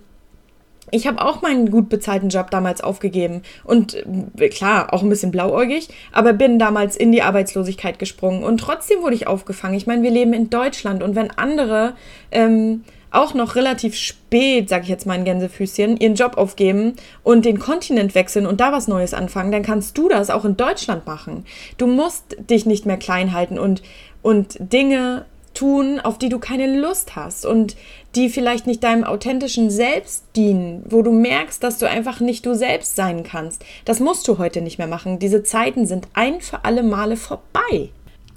ich 0.91 1.08
habe 1.08 1.21
auch 1.21 1.41
meinen 1.41 1.71
gut 1.71 1.89
bezahlten 1.89 2.29
Job 2.29 2.51
damals 2.51 2.81
aufgegeben 2.81 3.41
und 3.63 3.95
äh, 4.38 4.49
klar, 4.49 4.93
auch 4.93 5.01
ein 5.01 5.10
bisschen 5.10 5.31
blauäugig, 5.31 5.89
aber 6.12 6.34
bin 6.34 6.60
damals 6.60 6.95
in 6.95 7.12
die 7.12 7.23
Arbeitslosigkeit 7.23 7.97
gesprungen 7.97 8.43
und 8.43 8.60
trotzdem 8.60 9.01
wurde 9.01 9.15
ich 9.15 9.27
aufgefangen. 9.27 9.75
Ich 9.75 9.88
meine, 9.88 10.03
wir 10.03 10.12
leben 10.12 10.34
in 10.34 10.49
Deutschland 10.51 11.01
und 11.01 11.15
wenn 11.15 11.31
andere 11.31 11.93
ähm, 12.31 12.84
auch 13.15 13.34
noch 13.34 13.56
relativ 13.56 13.95
spät, 13.95 14.69
sag 14.69 14.84
ich 14.84 14.89
jetzt 14.89 15.06
mal 15.06 15.15
in 15.15 15.25
Gänsefüßchen, 15.25 15.97
ihren 15.97 16.15
Job 16.15 16.38
aufgeben 16.38 16.95
und 17.23 17.45
den 17.45 17.60
Kontinent 17.60 18.15
wechseln 18.15 18.45
und 18.45 18.60
da 18.60 18.71
was 18.71 18.88
Neues 18.88 19.13
anfangen, 19.13 19.51
dann 19.51 19.63
kannst 19.63 19.97
du 19.97 20.10
das 20.10 20.30
auch 20.30 20.45
in 20.45 20.58
Deutschland 20.58 21.06
machen. 21.06 21.45
Du 21.78 21.88
musst 21.88 22.36
dich 22.49 22.65
nicht 22.65 22.86
mehr 22.86 22.97
klein 22.97 23.34
halten 23.34 23.58
und, 23.58 23.82
und 24.21 24.58
Dinge 24.60 25.25
tun, 25.56 25.99
auf 25.99 26.17
die 26.17 26.30
du 26.30 26.38
keine 26.38 26.80
Lust 26.80 27.15
hast 27.15 27.45
und 27.45 27.75
die 28.15 28.30
vielleicht 28.30 28.67
nicht 28.67 28.84
deinem 28.84 29.04
authentischen 29.04 29.69
Selbst 29.69 30.25
dienen, 30.36 30.84
wo 30.89 31.01
du 31.01 31.12
merkst, 31.12 31.63
dass 31.63 31.78
du 31.78 31.89
einfach 31.89 32.19
nicht 32.19 32.45
du 32.45 32.54
selbst 32.54 32.95
sein 32.95 33.23
kannst. 33.23 33.63
Das 33.86 33.99
musst 33.99 34.28
du 34.28 34.38
heute 34.38 34.62
nicht 34.62 34.78
mehr 34.78 34.88
machen. 34.88 35.19
Diese 35.19 35.43
Zeiten 35.43 35.86
sind 35.86 36.08
ein 36.13 36.41
für 36.41 36.65
alle 36.65 36.84
Male 36.84 37.17
vorbei. 37.17 37.89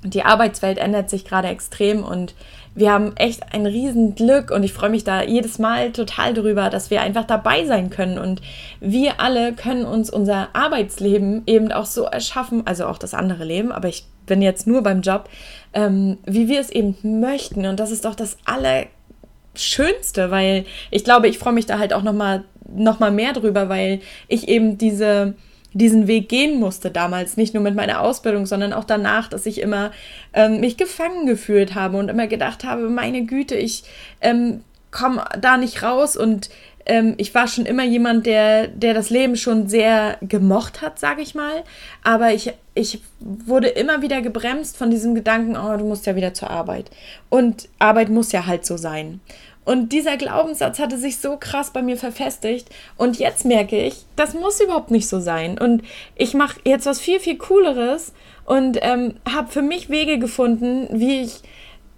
Die 0.04 0.22
Arbeitswelt 0.22 0.78
ändert 0.78 1.10
sich 1.10 1.24
gerade 1.24 1.48
extrem 1.48 2.04
und 2.04 2.34
wir 2.78 2.92
haben 2.92 3.16
echt 3.16 3.52
ein 3.52 3.66
Riesenglück 3.66 4.52
und 4.52 4.62
ich 4.62 4.72
freue 4.72 4.90
mich 4.90 5.02
da 5.02 5.22
jedes 5.22 5.58
Mal 5.58 5.90
total 5.90 6.32
drüber, 6.34 6.70
dass 6.70 6.90
wir 6.90 7.02
einfach 7.02 7.24
dabei 7.24 7.64
sein 7.64 7.90
können. 7.90 8.18
Und 8.18 8.40
wir 8.78 9.20
alle 9.20 9.52
können 9.52 9.84
uns 9.84 10.10
unser 10.10 10.48
Arbeitsleben 10.52 11.42
eben 11.46 11.72
auch 11.72 11.86
so 11.86 12.04
erschaffen, 12.04 12.62
also 12.66 12.86
auch 12.86 12.98
das 12.98 13.14
andere 13.14 13.44
Leben, 13.44 13.72
aber 13.72 13.88
ich 13.88 14.04
bin 14.26 14.42
jetzt 14.42 14.68
nur 14.68 14.82
beim 14.82 15.00
Job, 15.00 15.28
ähm, 15.72 16.18
wie 16.24 16.46
wir 16.46 16.60
es 16.60 16.70
eben 16.70 17.20
möchten. 17.20 17.66
Und 17.66 17.80
das 17.80 17.90
ist 17.90 18.04
doch 18.04 18.14
das 18.14 18.36
Allerschönste, 18.44 20.30
weil 20.30 20.64
ich 20.92 21.02
glaube, 21.02 21.26
ich 21.26 21.38
freue 21.38 21.54
mich 21.54 21.66
da 21.66 21.80
halt 21.80 21.92
auch 21.92 22.02
nochmal 22.02 22.44
noch 22.70 23.00
mal 23.00 23.10
mehr 23.10 23.32
drüber, 23.32 23.68
weil 23.68 24.00
ich 24.28 24.46
eben 24.46 24.78
diese 24.78 25.34
diesen 25.78 26.06
Weg 26.06 26.28
gehen 26.28 26.58
musste 26.58 26.90
damals, 26.90 27.36
nicht 27.36 27.54
nur 27.54 27.62
mit 27.62 27.74
meiner 27.74 28.00
Ausbildung, 28.00 28.46
sondern 28.46 28.72
auch 28.72 28.84
danach, 28.84 29.28
dass 29.28 29.46
ich 29.46 29.60
immer 29.60 29.92
ähm, 30.32 30.60
mich 30.60 30.76
gefangen 30.76 31.26
gefühlt 31.26 31.74
habe 31.74 31.96
und 31.96 32.08
immer 32.08 32.26
gedacht 32.26 32.64
habe, 32.64 32.88
meine 32.88 33.24
Güte, 33.24 33.54
ich 33.54 33.84
ähm, 34.20 34.62
komme 34.90 35.24
da 35.40 35.56
nicht 35.56 35.82
raus 35.82 36.16
und 36.16 36.50
ähm, 36.86 37.14
ich 37.18 37.34
war 37.34 37.46
schon 37.46 37.66
immer 37.66 37.84
jemand, 37.84 38.26
der, 38.26 38.66
der 38.66 38.94
das 38.94 39.10
Leben 39.10 39.36
schon 39.36 39.68
sehr 39.68 40.16
gemocht 40.22 40.82
hat, 40.82 40.98
sage 40.98 41.22
ich 41.22 41.34
mal, 41.34 41.62
aber 42.02 42.32
ich, 42.32 42.52
ich 42.74 43.02
wurde 43.20 43.68
immer 43.68 44.02
wieder 44.02 44.22
gebremst 44.22 44.76
von 44.76 44.90
diesem 44.90 45.14
Gedanken, 45.14 45.56
oh, 45.56 45.76
du 45.76 45.84
musst 45.84 46.06
ja 46.06 46.16
wieder 46.16 46.34
zur 46.34 46.50
Arbeit 46.50 46.90
und 47.28 47.68
Arbeit 47.78 48.08
muss 48.08 48.32
ja 48.32 48.46
halt 48.46 48.66
so 48.66 48.76
sein. 48.76 49.20
Und 49.68 49.92
dieser 49.92 50.16
Glaubenssatz 50.16 50.78
hatte 50.78 50.96
sich 50.96 51.18
so 51.18 51.36
krass 51.36 51.74
bei 51.74 51.82
mir 51.82 51.98
verfestigt. 51.98 52.70
Und 52.96 53.18
jetzt 53.18 53.44
merke 53.44 53.78
ich, 53.78 54.06
das 54.16 54.32
muss 54.32 54.62
überhaupt 54.62 54.90
nicht 54.90 55.10
so 55.10 55.20
sein. 55.20 55.58
Und 55.58 55.82
ich 56.16 56.32
mache 56.32 56.58
jetzt 56.64 56.86
was 56.86 56.98
viel, 56.98 57.20
viel 57.20 57.36
Cooleres 57.36 58.14
und 58.46 58.78
ähm, 58.80 59.16
habe 59.30 59.52
für 59.52 59.60
mich 59.60 59.90
Wege 59.90 60.18
gefunden, 60.18 60.88
wie 60.90 61.20
ich 61.20 61.42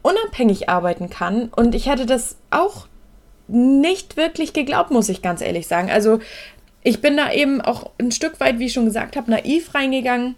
unabhängig 0.03 0.69
arbeiten 0.69 1.11
kann. 1.11 1.49
Und 1.55 1.77
ich 1.77 1.89
hatte 1.89 2.07
das 2.07 2.39
auch 2.51 2.89
nicht 3.47 4.17
wirklich 4.17 4.53
geglaubt, 4.53 4.91
muss 4.91 5.09
ich 5.09 5.23
ganz 5.23 5.41
ehrlich 5.41 5.69
sagen. 5.69 5.93
Also 5.93 6.19
ich 6.83 7.01
bin 7.01 7.17
da 7.17 7.31
eben 7.31 7.61
auch 7.61 7.91
ein 8.01 8.11
Stück 8.11 8.41
weit, 8.41 8.59
wie 8.59 8.67
ich 8.67 8.73
schon 8.73 8.87
gesagt 8.87 9.15
habe, 9.15 9.31
naiv 9.31 9.77
reingegangen 9.77 10.35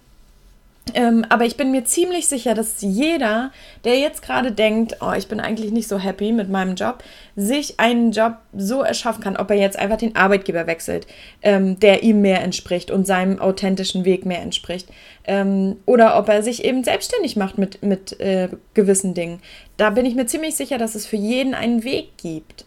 ähm, 0.94 1.24
aber 1.28 1.44
ich 1.44 1.56
bin 1.56 1.70
mir 1.70 1.84
ziemlich 1.84 2.26
sicher, 2.26 2.54
dass 2.54 2.80
jeder, 2.80 3.52
der 3.84 3.98
jetzt 3.98 4.20
gerade 4.20 4.52
denkt, 4.52 4.96
oh, 5.00 5.12
ich 5.16 5.28
bin 5.28 5.40
eigentlich 5.40 5.70
nicht 5.70 5.88
so 5.88 5.98
happy 5.98 6.32
mit 6.32 6.50
meinem 6.50 6.74
Job, 6.74 7.02
sich 7.36 7.78
einen 7.78 8.10
Job 8.10 8.38
so 8.52 8.82
erschaffen 8.82 9.22
kann, 9.22 9.36
ob 9.36 9.50
er 9.50 9.56
jetzt 9.56 9.78
einfach 9.78 9.96
den 9.96 10.16
Arbeitgeber 10.16 10.66
wechselt, 10.66 11.06
ähm, 11.40 11.78
der 11.78 12.02
ihm 12.02 12.20
mehr 12.20 12.42
entspricht 12.42 12.90
und 12.90 13.06
seinem 13.06 13.38
authentischen 13.38 14.04
Weg 14.04 14.26
mehr 14.26 14.42
entspricht. 14.42 14.88
Ähm, 15.24 15.76
oder 15.86 16.18
ob 16.18 16.28
er 16.28 16.42
sich 16.42 16.64
eben 16.64 16.82
selbstständig 16.84 17.36
macht 17.36 17.58
mit, 17.58 17.82
mit 17.82 18.18
äh, 18.20 18.48
gewissen 18.74 19.14
Dingen. 19.14 19.40
Da 19.76 19.90
bin 19.90 20.04
ich 20.04 20.16
mir 20.16 20.26
ziemlich 20.26 20.56
sicher, 20.56 20.78
dass 20.78 20.94
es 20.94 21.06
für 21.06 21.16
jeden 21.16 21.54
einen 21.54 21.84
Weg 21.84 22.18
gibt. 22.18 22.66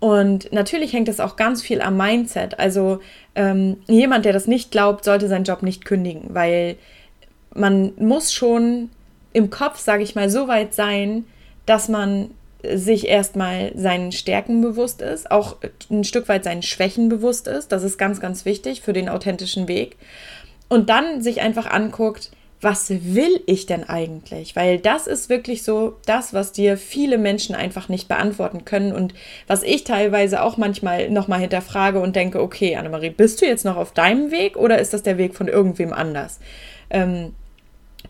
Und 0.00 0.50
natürlich 0.50 0.94
hängt 0.94 1.08
es 1.10 1.20
auch 1.20 1.36
ganz 1.36 1.60
viel 1.60 1.82
am 1.82 1.98
Mindset. 1.98 2.58
Also 2.58 3.00
ähm, 3.34 3.76
jemand, 3.86 4.24
der 4.24 4.32
das 4.32 4.46
nicht 4.46 4.70
glaubt, 4.70 5.04
sollte 5.04 5.28
seinen 5.28 5.44
Job 5.44 5.62
nicht 5.62 5.84
kündigen, 5.84 6.30
weil 6.30 6.76
man 7.54 7.92
muss 7.98 8.32
schon 8.32 8.90
im 9.32 9.50
Kopf, 9.50 9.78
sage 9.78 10.02
ich 10.02 10.14
mal, 10.14 10.30
so 10.30 10.48
weit 10.48 10.74
sein, 10.74 11.24
dass 11.66 11.88
man 11.88 12.30
sich 12.62 13.08
erstmal 13.08 13.72
seinen 13.74 14.12
Stärken 14.12 14.60
bewusst 14.60 15.00
ist, 15.02 15.30
auch 15.30 15.56
ein 15.90 16.04
Stück 16.04 16.28
weit 16.28 16.44
seinen 16.44 16.62
Schwächen 16.62 17.08
bewusst 17.08 17.46
ist. 17.46 17.72
Das 17.72 17.82
ist 17.82 17.98
ganz, 17.98 18.20
ganz 18.20 18.44
wichtig 18.44 18.82
für 18.82 18.92
den 18.92 19.08
authentischen 19.08 19.66
Weg. 19.66 19.96
Und 20.68 20.90
dann 20.90 21.22
sich 21.22 21.40
einfach 21.40 21.66
anguckt, 21.66 22.30
was 22.60 22.90
will 22.90 23.40
ich 23.46 23.64
denn 23.64 23.88
eigentlich? 23.88 24.54
Weil 24.54 24.78
das 24.78 25.06
ist 25.06 25.30
wirklich 25.30 25.62
so 25.62 25.96
das, 26.04 26.34
was 26.34 26.52
dir 26.52 26.76
viele 26.76 27.16
Menschen 27.16 27.54
einfach 27.54 27.88
nicht 27.88 28.06
beantworten 28.06 28.66
können 28.66 28.92
und 28.92 29.14
was 29.46 29.62
ich 29.62 29.84
teilweise 29.84 30.42
auch 30.42 30.58
manchmal 30.58 31.10
nochmal 31.10 31.40
hinterfrage 31.40 32.00
und 32.00 32.16
denke, 32.16 32.42
okay, 32.42 32.76
Annemarie, 32.76 33.10
bist 33.10 33.40
du 33.40 33.46
jetzt 33.46 33.64
noch 33.64 33.76
auf 33.76 33.92
deinem 33.92 34.30
Weg 34.30 34.56
oder 34.56 34.78
ist 34.78 34.92
das 34.92 35.02
der 35.02 35.16
Weg 35.16 35.34
von 35.34 35.48
irgendwem 35.48 35.94
anders? 35.94 36.38
Ähm, 36.90 37.34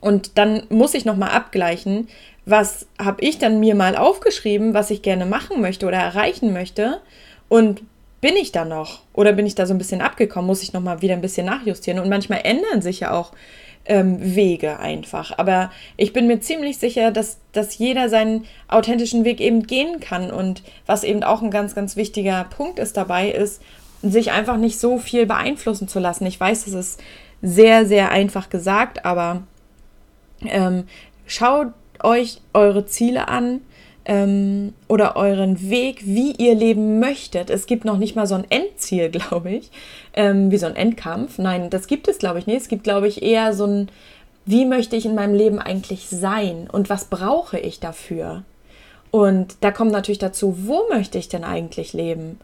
und 0.00 0.38
dann 0.38 0.62
muss 0.70 0.94
ich 0.94 1.04
nochmal 1.04 1.30
abgleichen, 1.30 2.08
was 2.46 2.86
habe 2.98 3.22
ich 3.22 3.38
dann 3.38 3.60
mir 3.60 3.74
mal 3.74 3.96
aufgeschrieben, 3.96 4.74
was 4.74 4.90
ich 4.90 5.02
gerne 5.02 5.26
machen 5.26 5.60
möchte 5.60 5.86
oder 5.86 5.98
erreichen 5.98 6.52
möchte. 6.52 7.00
Und 7.48 7.82
bin 8.20 8.36
ich 8.36 8.52
da 8.52 8.64
noch? 8.64 9.00
Oder 9.12 9.32
bin 9.32 9.46
ich 9.46 9.54
da 9.54 9.66
so 9.66 9.74
ein 9.74 9.78
bisschen 9.78 10.00
abgekommen? 10.00 10.46
Muss 10.46 10.62
ich 10.62 10.72
nochmal 10.72 11.02
wieder 11.02 11.14
ein 11.14 11.20
bisschen 11.20 11.46
nachjustieren? 11.46 12.00
Und 12.00 12.08
manchmal 12.08 12.40
ändern 12.44 12.82
sich 12.82 13.00
ja 13.00 13.12
auch 13.12 13.32
ähm, 13.86 14.18
Wege 14.34 14.78
einfach. 14.78 15.38
Aber 15.38 15.70
ich 15.96 16.12
bin 16.12 16.26
mir 16.26 16.40
ziemlich 16.40 16.78
sicher, 16.78 17.10
dass, 17.10 17.38
dass 17.52 17.78
jeder 17.78 18.08
seinen 18.08 18.46
authentischen 18.68 19.24
Weg 19.24 19.40
eben 19.40 19.66
gehen 19.66 20.00
kann. 20.00 20.30
Und 20.30 20.62
was 20.86 21.04
eben 21.04 21.22
auch 21.22 21.42
ein 21.42 21.50
ganz, 21.50 21.74
ganz 21.74 21.96
wichtiger 21.96 22.44
Punkt 22.44 22.78
ist 22.78 22.96
dabei, 22.96 23.30
ist, 23.30 23.62
sich 24.02 24.32
einfach 24.32 24.56
nicht 24.56 24.80
so 24.80 24.98
viel 24.98 25.26
beeinflussen 25.26 25.88
zu 25.88 25.98
lassen. 25.98 26.24
Ich 26.24 26.40
weiß, 26.40 26.66
es 26.66 26.72
ist 26.72 27.00
sehr, 27.42 27.86
sehr 27.86 28.10
einfach 28.10 28.48
gesagt, 28.48 29.04
aber 29.04 29.42
ähm, 30.44 30.84
schaut 31.26 31.68
euch 32.02 32.40
eure 32.54 32.86
Ziele 32.86 33.28
an 33.28 33.60
ähm, 34.04 34.74
oder 34.88 35.16
euren 35.16 35.70
Weg, 35.70 36.06
wie 36.06 36.32
ihr 36.32 36.54
leben 36.54 36.98
möchtet. 36.98 37.50
Es 37.50 37.66
gibt 37.66 37.84
noch 37.84 37.98
nicht 37.98 38.16
mal 38.16 38.26
so 38.26 38.34
ein 38.34 38.46
Endziel, 38.50 39.08
glaube 39.10 39.52
ich, 39.52 39.70
ähm, 40.14 40.50
wie 40.50 40.58
so 40.58 40.66
ein 40.66 40.76
Endkampf. 40.76 41.38
Nein, 41.38 41.70
das 41.70 41.86
gibt 41.86 42.08
es, 42.08 42.18
glaube 42.18 42.38
ich, 42.38 42.46
nicht. 42.46 42.62
Es 42.62 42.68
gibt, 42.68 42.84
glaube 42.84 43.08
ich, 43.08 43.22
eher 43.22 43.52
so 43.54 43.66
ein, 43.66 43.88
wie 44.46 44.64
möchte 44.64 44.96
ich 44.96 45.06
in 45.06 45.14
meinem 45.14 45.34
Leben 45.34 45.58
eigentlich 45.58 46.08
sein 46.08 46.68
und 46.70 46.90
was 46.90 47.04
brauche 47.06 47.58
ich 47.58 47.80
dafür? 47.80 48.44
Und 49.10 49.56
da 49.60 49.70
kommt 49.70 49.92
natürlich 49.92 50.18
dazu, 50.18 50.66
wo 50.66 50.88
möchte 50.88 51.18
ich 51.18 51.28
denn 51.28 51.44
eigentlich 51.44 51.92
leben? 51.92 52.40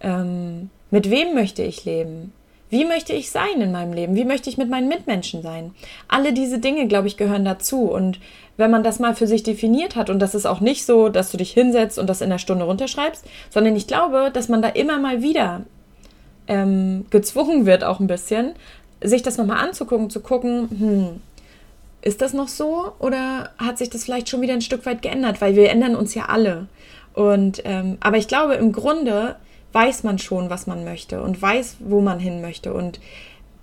Ähm, 0.00 0.70
mit 0.90 1.10
wem 1.10 1.34
möchte 1.34 1.62
ich 1.62 1.84
leben? 1.84 2.32
Wie 2.74 2.84
möchte 2.84 3.12
ich 3.12 3.30
sein 3.30 3.60
in 3.60 3.70
meinem 3.70 3.92
Leben? 3.92 4.16
Wie 4.16 4.24
möchte 4.24 4.50
ich 4.50 4.58
mit 4.58 4.68
meinen 4.68 4.88
Mitmenschen 4.88 5.42
sein? 5.42 5.70
Alle 6.08 6.32
diese 6.32 6.58
Dinge, 6.58 6.88
glaube 6.88 7.06
ich, 7.06 7.16
gehören 7.16 7.44
dazu. 7.44 7.82
Und 7.82 8.18
wenn 8.56 8.72
man 8.72 8.82
das 8.82 8.98
mal 8.98 9.14
für 9.14 9.28
sich 9.28 9.44
definiert 9.44 9.94
hat, 9.94 10.10
und 10.10 10.18
das 10.18 10.34
ist 10.34 10.44
auch 10.44 10.58
nicht 10.58 10.84
so, 10.84 11.08
dass 11.08 11.30
du 11.30 11.36
dich 11.36 11.52
hinsetzt 11.52 12.00
und 12.00 12.10
das 12.10 12.20
in 12.20 12.30
der 12.30 12.38
Stunde 12.38 12.64
runterschreibst, 12.64 13.24
sondern 13.48 13.76
ich 13.76 13.86
glaube, 13.86 14.32
dass 14.32 14.48
man 14.48 14.60
da 14.60 14.70
immer 14.70 14.98
mal 14.98 15.22
wieder 15.22 15.60
ähm, 16.48 17.06
gezwungen 17.10 17.64
wird, 17.64 17.84
auch 17.84 18.00
ein 18.00 18.08
bisschen, 18.08 18.54
sich 19.00 19.22
das 19.22 19.36
nochmal 19.36 19.64
anzugucken, 19.64 20.10
zu 20.10 20.18
gucken, 20.18 20.68
hm, 20.68 21.20
Ist 22.02 22.22
das 22.22 22.34
noch 22.34 22.48
so 22.48 22.92
oder 22.98 23.50
hat 23.56 23.78
sich 23.78 23.88
das 23.88 24.02
vielleicht 24.02 24.28
schon 24.28 24.40
wieder 24.40 24.54
ein 24.54 24.62
Stück 24.62 24.84
weit 24.84 25.00
geändert? 25.00 25.40
Weil 25.40 25.54
wir 25.54 25.70
ändern 25.70 25.94
uns 25.94 26.12
ja 26.14 26.24
alle. 26.24 26.66
Und 27.14 27.62
ähm, 27.64 27.98
aber 28.00 28.16
ich 28.16 28.26
glaube, 28.26 28.54
im 28.54 28.72
Grunde 28.72 29.36
weiß 29.74 30.04
man 30.04 30.18
schon, 30.18 30.50
was 30.50 30.66
man 30.66 30.84
möchte 30.84 31.20
und 31.22 31.40
weiß, 31.40 31.76
wo 31.80 32.00
man 32.00 32.20
hin 32.20 32.40
möchte. 32.40 32.72
Und 32.72 33.00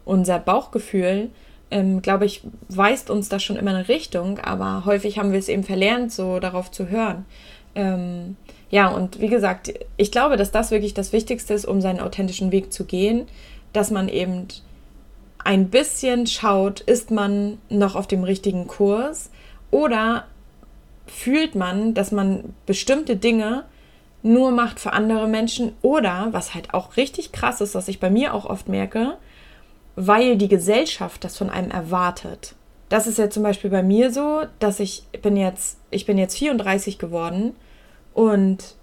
unser 0.05 0.39
Bauchgefühl, 0.39 1.29
ähm, 1.71 2.01
glaube 2.01 2.25
ich, 2.25 2.41
weist 2.67 3.09
uns 3.09 3.29
da 3.29 3.39
schon 3.39 3.55
immer 3.55 3.73
eine 3.73 3.87
Richtung, 3.87 4.37
aber 4.39 4.83
häufig 4.85 5.17
haben 5.17 5.31
wir 5.31 5.39
es 5.39 5.49
eben 5.49 5.63
verlernt, 5.63 6.11
so 6.11 6.39
darauf 6.39 6.69
zu 6.69 6.89
hören. 6.89 7.25
Ähm, 7.75 8.35
ja, 8.69 8.89
und 8.89 9.21
wie 9.21 9.29
gesagt, 9.29 9.73
ich 9.95 10.11
glaube, 10.11 10.35
dass 10.35 10.51
das 10.51 10.71
wirklich 10.71 10.93
das 10.93 11.13
Wichtigste 11.13 11.53
ist, 11.53 11.65
um 11.65 11.79
seinen 11.79 12.01
authentischen 12.01 12.51
Weg 12.51 12.73
zu 12.73 12.83
gehen, 12.85 13.27
dass 13.71 13.89
man 13.89 14.09
eben 14.09 14.47
ein 15.43 15.69
bisschen 15.69 16.27
schaut, 16.27 16.81
ist 16.81 17.09
man 17.09 17.57
noch 17.69 17.95
auf 17.95 18.07
dem 18.07 18.23
richtigen 18.23 18.67
Kurs 18.67 19.31
oder 19.71 20.25
fühlt 21.07 21.55
man, 21.55 21.93
dass 21.93 22.11
man 22.11 22.53
bestimmte 22.65 23.15
Dinge 23.15 23.63
nur 24.23 24.51
macht 24.51 24.79
für 24.79 24.93
andere 24.93 25.27
Menschen 25.27 25.73
oder, 25.81 26.29
was 26.31 26.53
halt 26.53 26.73
auch 26.73 26.97
richtig 26.97 27.31
krass 27.31 27.61
ist, 27.61 27.75
was 27.75 27.87
ich 27.87 27.99
bei 27.99 28.09
mir 28.09 28.33
auch 28.33 28.45
oft 28.45 28.69
merke, 28.69 29.17
weil 29.95 30.37
die 30.37 30.47
Gesellschaft 30.47 31.23
das 31.23 31.37
von 31.37 31.49
einem 31.49 31.71
erwartet. 31.71 32.55
Das 32.89 33.07
ist 33.07 33.17
ja 33.17 33.29
zum 33.29 33.43
Beispiel 33.43 33.69
bei 33.69 33.83
mir 33.83 34.11
so, 34.11 34.43
dass 34.59 34.79
ich 34.79 35.03
bin 35.21 35.37
jetzt, 35.37 35.77
ich 35.89 36.05
bin 36.05 36.17
jetzt 36.17 36.37
34 36.37 36.99
geworden 36.99 37.55
und 38.13 38.75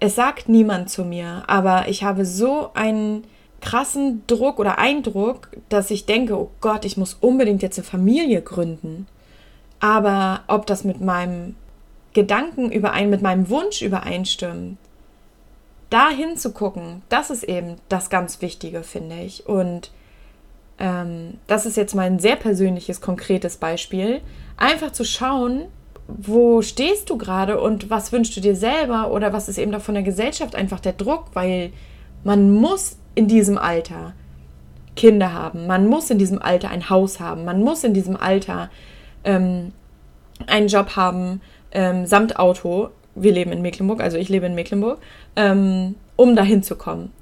es 0.00 0.14
sagt 0.14 0.48
niemand 0.48 0.90
zu 0.90 1.04
mir, 1.04 1.42
aber 1.46 1.88
ich 1.88 2.04
habe 2.04 2.24
so 2.24 2.70
einen 2.74 3.24
krassen 3.60 4.22
Druck 4.26 4.58
oder 4.58 4.78
Eindruck, 4.78 5.48
dass 5.68 5.90
ich 5.90 6.06
denke, 6.06 6.38
oh 6.38 6.50
Gott, 6.60 6.84
ich 6.84 6.96
muss 6.96 7.14
unbedingt 7.14 7.62
jetzt 7.62 7.78
eine 7.78 7.86
Familie 7.86 8.42
gründen. 8.42 9.06
Aber 9.80 10.42
ob 10.46 10.66
das 10.66 10.84
mit 10.84 11.00
meinem 11.00 11.56
Gedanken 12.14 12.72
überein, 12.72 13.10
mit 13.10 13.22
meinem 13.22 13.48
Wunsch 13.50 13.82
übereinstimmt, 13.82 14.78
da 15.90 16.08
hinzugucken, 16.08 17.02
das 17.08 17.30
ist 17.30 17.44
eben 17.44 17.76
das 17.88 18.10
ganz 18.10 18.40
Wichtige, 18.40 18.82
finde 18.82 19.16
ich. 19.16 19.46
Und 19.46 19.90
ähm, 20.78 21.34
das 21.46 21.66
ist 21.66 21.76
jetzt 21.76 21.94
mal 21.94 22.06
ein 22.06 22.18
sehr 22.18 22.36
persönliches, 22.36 23.00
konkretes 23.00 23.58
Beispiel. 23.58 24.20
Einfach 24.56 24.92
zu 24.92 25.04
schauen, 25.04 25.66
wo 26.08 26.62
stehst 26.62 27.10
du 27.10 27.16
gerade 27.16 27.60
und 27.60 27.90
was 27.90 28.12
wünschst 28.12 28.36
du 28.36 28.40
dir 28.40 28.56
selber 28.56 29.10
oder 29.10 29.32
was 29.32 29.48
ist 29.48 29.58
eben 29.58 29.74
auch 29.74 29.80
von 29.80 29.94
der 29.94 30.02
Gesellschaft 30.02 30.54
einfach 30.54 30.80
der 30.80 30.92
Druck, 30.92 31.26
weil 31.34 31.72
man 32.24 32.50
muss 32.52 32.96
in 33.14 33.28
diesem 33.28 33.58
Alter 33.58 34.12
Kinder 34.96 35.32
haben, 35.32 35.66
man 35.66 35.86
muss 35.86 36.10
in 36.10 36.18
diesem 36.18 36.40
Alter 36.40 36.70
ein 36.70 36.88
Haus 36.90 37.20
haben, 37.20 37.44
man 37.44 37.62
muss 37.62 37.84
in 37.84 37.94
diesem 37.94 38.16
Alter 38.16 38.70
ähm, 39.24 39.72
einen 40.46 40.68
Job 40.68 40.96
haben, 40.96 41.40
ähm, 41.74 42.06
samt 42.06 42.38
Auto. 42.38 42.90
Wir 43.14 43.32
leben 43.32 43.52
in 43.52 43.62
Mecklenburg, 43.62 44.00
also 44.00 44.16
ich 44.16 44.28
lebe 44.28 44.46
in 44.46 44.54
Mecklenburg, 44.54 44.98
ähm, 45.36 45.94
um 46.16 46.34
dahin 46.34 46.62
zu 46.62 46.76
kommen. 46.76 47.12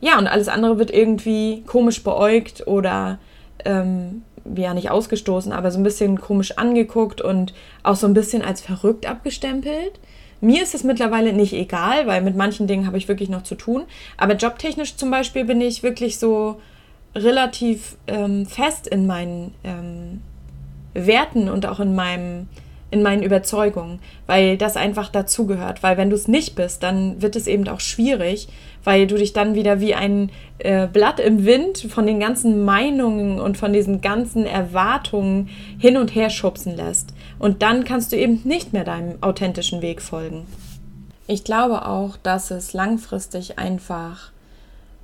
Ja, 0.00 0.18
und 0.18 0.26
alles 0.26 0.48
andere 0.48 0.78
wird 0.78 0.90
irgendwie 0.90 1.62
komisch 1.66 2.02
beäugt 2.02 2.66
oder 2.66 3.18
ähm, 3.64 4.22
ja 4.56 4.74
nicht 4.74 4.90
ausgestoßen, 4.90 5.52
aber 5.52 5.70
so 5.70 5.78
ein 5.78 5.84
bisschen 5.84 6.20
komisch 6.20 6.58
angeguckt 6.58 7.20
und 7.20 7.54
auch 7.82 7.96
so 7.96 8.06
ein 8.06 8.14
bisschen 8.14 8.42
als 8.42 8.60
verrückt 8.60 9.08
abgestempelt. 9.08 9.98
Mir 10.40 10.62
ist 10.62 10.74
es 10.74 10.84
mittlerweile 10.84 11.32
nicht 11.32 11.54
egal, 11.54 12.06
weil 12.06 12.20
mit 12.22 12.36
manchen 12.36 12.66
Dingen 12.66 12.86
habe 12.86 12.98
ich 12.98 13.08
wirklich 13.08 13.30
noch 13.30 13.42
zu 13.42 13.54
tun. 13.54 13.84
Aber 14.18 14.34
jobtechnisch 14.34 14.96
zum 14.96 15.10
Beispiel 15.10 15.44
bin 15.44 15.60
ich 15.60 15.82
wirklich 15.82 16.18
so 16.18 16.60
relativ 17.14 17.96
ähm, 18.06 18.44
fest 18.44 18.86
in 18.86 19.06
meinen 19.06 19.54
ähm, 19.64 20.20
Werten 20.92 21.48
und 21.48 21.64
auch 21.64 21.80
in 21.80 21.94
meinem 21.94 22.48
in 22.96 23.02
meinen 23.02 23.22
Überzeugungen, 23.22 24.00
weil 24.26 24.56
das 24.56 24.76
einfach 24.76 25.08
dazugehört. 25.10 25.82
Weil 25.82 25.96
wenn 25.96 26.10
du 26.10 26.16
es 26.16 26.28
nicht 26.28 26.54
bist, 26.54 26.82
dann 26.82 27.20
wird 27.20 27.36
es 27.36 27.46
eben 27.46 27.68
auch 27.68 27.80
schwierig, 27.80 28.48
weil 28.84 29.06
du 29.06 29.16
dich 29.16 29.32
dann 29.32 29.54
wieder 29.54 29.80
wie 29.80 29.94
ein 29.94 30.30
äh, 30.58 30.86
Blatt 30.86 31.20
im 31.20 31.44
Wind 31.44 31.86
von 31.90 32.06
den 32.06 32.20
ganzen 32.20 32.64
Meinungen 32.64 33.40
und 33.40 33.58
von 33.58 33.72
diesen 33.72 34.00
ganzen 34.00 34.46
Erwartungen 34.46 35.50
hin 35.78 35.96
und 35.96 36.14
her 36.14 36.30
schubsen 36.30 36.74
lässt. 36.74 37.10
Und 37.38 37.62
dann 37.62 37.84
kannst 37.84 38.12
du 38.12 38.16
eben 38.16 38.40
nicht 38.44 38.72
mehr 38.72 38.84
deinem 38.84 39.22
authentischen 39.22 39.82
Weg 39.82 40.00
folgen. 40.00 40.46
Ich 41.26 41.44
glaube 41.44 41.86
auch, 41.86 42.16
dass 42.16 42.50
es 42.50 42.72
langfristig 42.72 43.58
einfach 43.58 44.30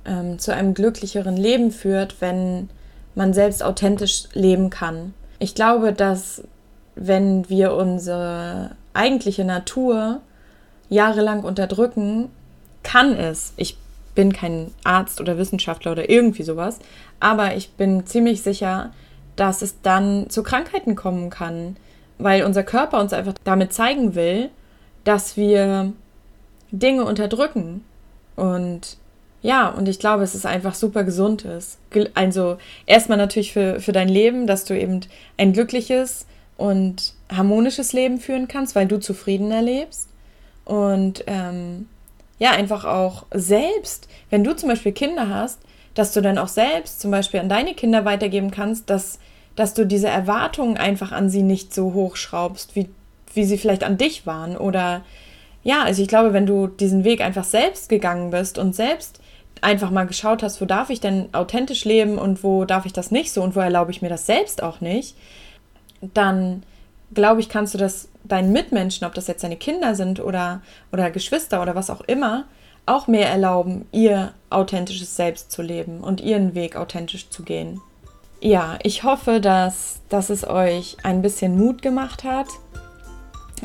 ähm, 0.05 0.39
zu 0.39 0.53
einem 0.53 0.73
glücklicheren 0.73 1.37
Leben 1.37 1.69
führt, 1.69 2.21
wenn 2.21 2.69
man 3.13 3.33
selbst 3.33 3.61
authentisch 3.61 4.23
leben 4.33 4.69
kann. 4.69 5.13
Ich 5.39 5.53
glaube, 5.53 5.93
dass 5.93 6.43
wenn 6.95 7.49
wir 7.49 7.73
unsere 7.73 8.75
eigentliche 8.93 9.45
Natur 9.45 10.21
jahrelang 10.89 11.43
unterdrücken, 11.43 12.29
kann 12.83 13.15
es, 13.15 13.53
ich 13.57 13.77
bin 14.15 14.33
kein 14.33 14.71
Arzt 14.83 15.19
oder 15.19 15.37
Wissenschaftler 15.37 15.91
oder 15.91 16.09
irgendwie 16.09 16.43
sowas, 16.43 16.79
aber 17.19 17.55
ich 17.55 17.71
bin 17.71 18.05
ziemlich 18.05 18.43
sicher, 18.43 18.91
dass 19.35 19.61
es 19.61 19.81
dann 19.81 20.29
zu 20.29 20.43
Krankheiten 20.43 20.95
kommen 20.95 21.29
kann, 21.29 21.77
weil 22.19 22.43
unser 22.43 22.63
Körper 22.63 22.99
uns 22.99 23.13
einfach 23.13 23.33
damit 23.43 23.73
zeigen 23.73 24.13
will, 24.13 24.49
dass 25.03 25.35
wir 25.35 25.93
Dinge 26.71 27.05
unterdrücken. 27.05 27.83
Und 28.35 28.97
ja, 29.41 29.67
und 29.69 29.87
ich 29.89 29.99
glaube, 29.99 30.23
es 30.23 30.35
ist 30.35 30.45
einfach 30.45 30.75
super 30.75 31.03
gesund 31.03 31.43
ist. 31.43 31.77
Also 32.13 32.57
erstmal 32.85 33.17
natürlich 33.17 33.51
für, 33.51 33.79
für 33.79 33.91
dein 33.91 34.07
Leben, 34.07 34.47
dass 34.47 34.65
du 34.65 34.77
eben 34.77 35.01
ein 35.37 35.53
glückliches, 35.53 36.25
und 36.57 37.13
harmonisches 37.31 37.93
Leben 37.93 38.19
führen 38.19 38.47
kannst, 38.47 38.75
weil 38.75 38.87
du 38.87 38.99
zufriedener 38.99 39.61
lebst. 39.61 40.09
Und 40.65 41.23
ähm, 41.27 41.87
ja, 42.39 42.51
einfach 42.51 42.85
auch 42.85 43.25
selbst, 43.33 44.07
wenn 44.29 44.43
du 44.43 44.55
zum 44.55 44.69
Beispiel 44.69 44.91
Kinder 44.91 45.29
hast, 45.29 45.59
dass 45.93 46.13
du 46.13 46.21
dann 46.21 46.37
auch 46.37 46.47
selbst 46.47 47.01
zum 47.01 47.11
Beispiel 47.11 47.39
an 47.39 47.49
deine 47.49 47.73
Kinder 47.73 48.05
weitergeben 48.05 48.51
kannst, 48.51 48.89
dass, 48.89 49.19
dass 49.55 49.73
du 49.73 49.85
diese 49.85 50.07
Erwartungen 50.07 50.77
einfach 50.77 51.11
an 51.11 51.29
sie 51.29 51.43
nicht 51.43 51.73
so 51.73 51.93
hochschraubst, 51.93 52.75
wie, 52.75 52.89
wie 53.33 53.43
sie 53.43 53.57
vielleicht 53.57 53.83
an 53.83 53.97
dich 53.97 54.25
waren. 54.25 54.57
Oder 54.57 55.03
ja, 55.63 55.83
also 55.83 56.01
ich 56.01 56.07
glaube, 56.07 56.33
wenn 56.33 56.45
du 56.45 56.67
diesen 56.67 57.03
Weg 57.03 57.21
einfach 57.21 57.43
selbst 57.43 57.89
gegangen 57.89 58.31
bist 58.31 58.57
und 58.57 58.75
selbst 58.75 59.19
einfach 59.61 59.91
mal 59.91 60.05
geschaut 60.05 60.43
hast, 60.43 60.59
wo 60.59 60.65
darf 60.65 60.89
ich 60.89 60.99
denn 60.99 61.29
authentisch 61.33 61.85
leben 61.85 62.17
und 62.17 62.43
wo 62.43 62.65
darf 62.65 62.85
ich 62.85 62.93
das 62.93 63.11
nicht 63.11 63.31
so 63.31 63.41
und 63.41 63.55
wo 63.55 63.61
erlaube 63.61 63.91
ich 63.91 64.01
mir 64.01 64.09
das 64.09 64.25
selbst 64.25 64.61
auch 64.61 64.81
nicht, 64.81 65.15
dann 66.13 66.63
glaube 67.13 67.41
ich, 67.41 67.49
kannst 67.49 67.73
du 67.73 67.77
das 67.77 68.09
deinen 68.23 68.51
Mitmenschen, 68.51 69.05
ob 69.05 69.13
das 69.13 69.27
jetzt 69.27 69.43
deine 69.43 69.57
Kinder 69.57 69.95
sind 69.95 70.19
oder, 70.19 70.61
oder 70.91 71.11
Geschwister 71.11 71.61
oder 71.61 71.75
was 71.75 71.89
auch 71.89 72.01
immer, 72.01 72.45
auch 72.85 73.07
mehr 73.07 73.29
erlauben, 73.29 73.85
ihr 73.91 74.33
authentisches 74.49 75.15
Selbst 75.15 75.51
zu 75.51 75.61
leben 75.61 76.01
und 76.01 76.21
ihren 76.21 76.55
Weg 76.55 76.75
authentisch 76.75 77.29
zu 77.29 77.43
gehen. 77.43 77.81
Ja, 78.41 78.77
ich 78.83 79.03
hoffe, 79.03 79.39
dass, 79.39 80.01
dass 80.09 80.29
es 80.29 80.45
euch 80.45 80.97
ein 81.03 81.21
bisschen 81.21 81.57
Mut 81.57 81.81
gemacht 81.81 82.23
hat, 82.25 82.47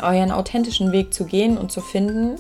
euren 0.01 0.31
authentischen 0.31 0.92
Weg 0.92 1.12
zu 1.12 1.24
gehen 1.24 1.59
und 1.59 1.72
zu 1.72 1.81
finden. 1.81 2.37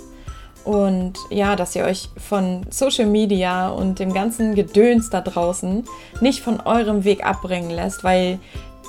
Und 0.64 1.14
ja, 1.30 1.56
dass 1.56 1.74
ihr 1.74 1.84
euch 1.84 2.10
von 2.16 2.66
Social 2.70 3.06
Media 3.06 3.70
und 3.70 3.98
dem 3.98 4.12
ganzen 4.12 4.54
Gedöns 4.54 5.10
da 5.10 5.20
draußen 5.20 5.84
nicht 6.20 6.40
von 6.40 6.60
eurem 6.60 7.04
Weg 7.04 7.24
abbringen 7.24 7.70
lässt, 7.70 8.04
weil 8.04 8.38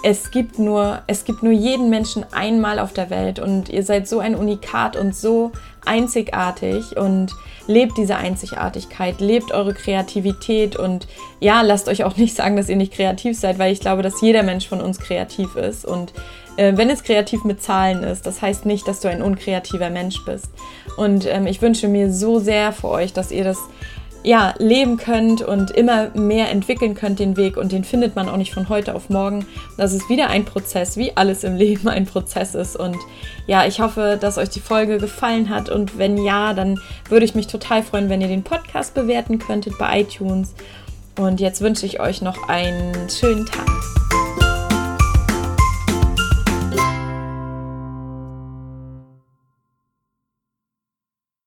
es 0.04 0.32
gibt 0.32 0.60
nur, 0.60 1.02
es 1.08 1.26
gibt 1.26 1.44
nur 1.44 1.52
jeden 1.52 1.90
Menschen 1.90 2.26
einmal 2.32 2.80
auf 2.80 2.94
der 2.94 3.10
Welt 3.10 3.40
und 3.40 3.70
ihr 3.70 3.84
seid 3.84 4.08
so 4.08 4.20
ein 4.20 4.36
Unikat 4.36 4.96
und 4.96 5.16
so 5.16 5.52
einzigartig 5.86 6.98
und 6.98 7.32
lebt 7.68 7.98
diese 7.98 8.16
Einzigartigkeit, 8.16 9.20
lebt 9.20 9.52
eure 9.52 9.74
Kreativität 9.74 10.76
und 10.76 11.08
ja, 11.40 11.62
lasst 11.62 11.88
euch 11.88 12.04
auch 12.04 12.18
nicht 12.18 12.36
sagen, 12.36 12.56
dass 12.56 12.70
ihr 12.70 12.76
nicht 12.76 12.94
kreativ 12.94 13.38
seid, 13.38 13.60
weil 13.60 13.74
ich 13.74 13.80
glaube, 13.80 14.02
dass 14.02 14.22
jeder 14.22 14.44
Mensch 14.44 14.68
von 14.68 14.82
uns 14.82 15.00
kreativ 15.00 15.56
ist 15.56 15.86
und 15.86 16.14
äh, 16.60 16.76
wenn 16.76 16.90
es 16.90 17.04
kreativ 17.04 17.44
mit 17.44 17.62
Zahlen 17.62 18.04
ist, 18.04 18.26
das 18.26 18.42
heißt 18.42 18.66
nicht, 18.66 18.88
dass 18.88 19.00
du 19.00 19.10
ein 19.10 19.22
unkreativer 19.22 19.90
Mensch 19.90 20.24
bist. 20.26 20.50
Und 20.98 21.26
ähm, 21.26 21.48
ich 21.48 21.62
wünsche 21.62 21.88
mir 21.88 22.12
so 22.12 22.40
sehr 22.40 22.74
für 22.74 22.90
euch, 22.90 23.14
dass 23.14 23.32
ihr 23.32 23.46
das 23.46 23.58
ja, 24.24 24.54
leben 24.58 24.98
könnt 24.98 25.42
und 25.42 25.72
immer 25.72 26.10
mehr 26.10 26.50
entwickeln 26.50 26.94
könnt 26.94 27.20
den 27.20 27.38
Weg 27.38 27.58
und 27.58 27.72
den 27.72 27.84
findet 27.84 28.16
man 28.16 28.28
auch 28.28 28.38
nicht 28.38 28.54
von 28.54 28.68
heute 28.68 28.96
auf 28.96 29.10
morgen. 29.10 29.46
Das 29.78 29.94
ist 29.94 30.10
wieder 30.10 30.30
ein 30.30 30.46
Prozess, 30.46 30.98
wie 30.98 31.16
alles 31.16 31.44
im 31.44 31.56
Leben 31.58 31.88
ein 31.88 32.06
Prozess 32.06 32.56
ist 32.56 32.76
und 32.76 32.98
ja, 33.48 33.66
ich 33.66 33.80
hoffe, 33.80 34.18
dass 34.20 34.38
euch 34.38 34.50
die 34.50 34.60
Folge 34.60 34.98
gefallen 34.98 35.50
hat 35.50 35.70
und 35.70 35.98
wenn 35.98 36.18
ja, 36.18 36.54
dann 36.54 36.80
würde 37.08 37.26
ich 37.26 37.36
mich 37.36 37.48
total 37.48 37.84
freuen, 37.84 38.10
wenn 38.10 38.22
ihr 38.22 38.28
den 38.28 38.44
Podcast 38.44 38.94
bewerten 38.94 39.40
könntet 39.40 39.78
bei 39.78 40.02
iTunes 40.02 40.54
und 41.18 41.40
jetzt 41.40 41.62
wünsche 41.62 41.86
ich 41.86 42.00
euch 42.00 42.22
noch 42.22 42.48
einen 42.50 43.10
schönen 43.10 43.46
Tag. 43.46 43.68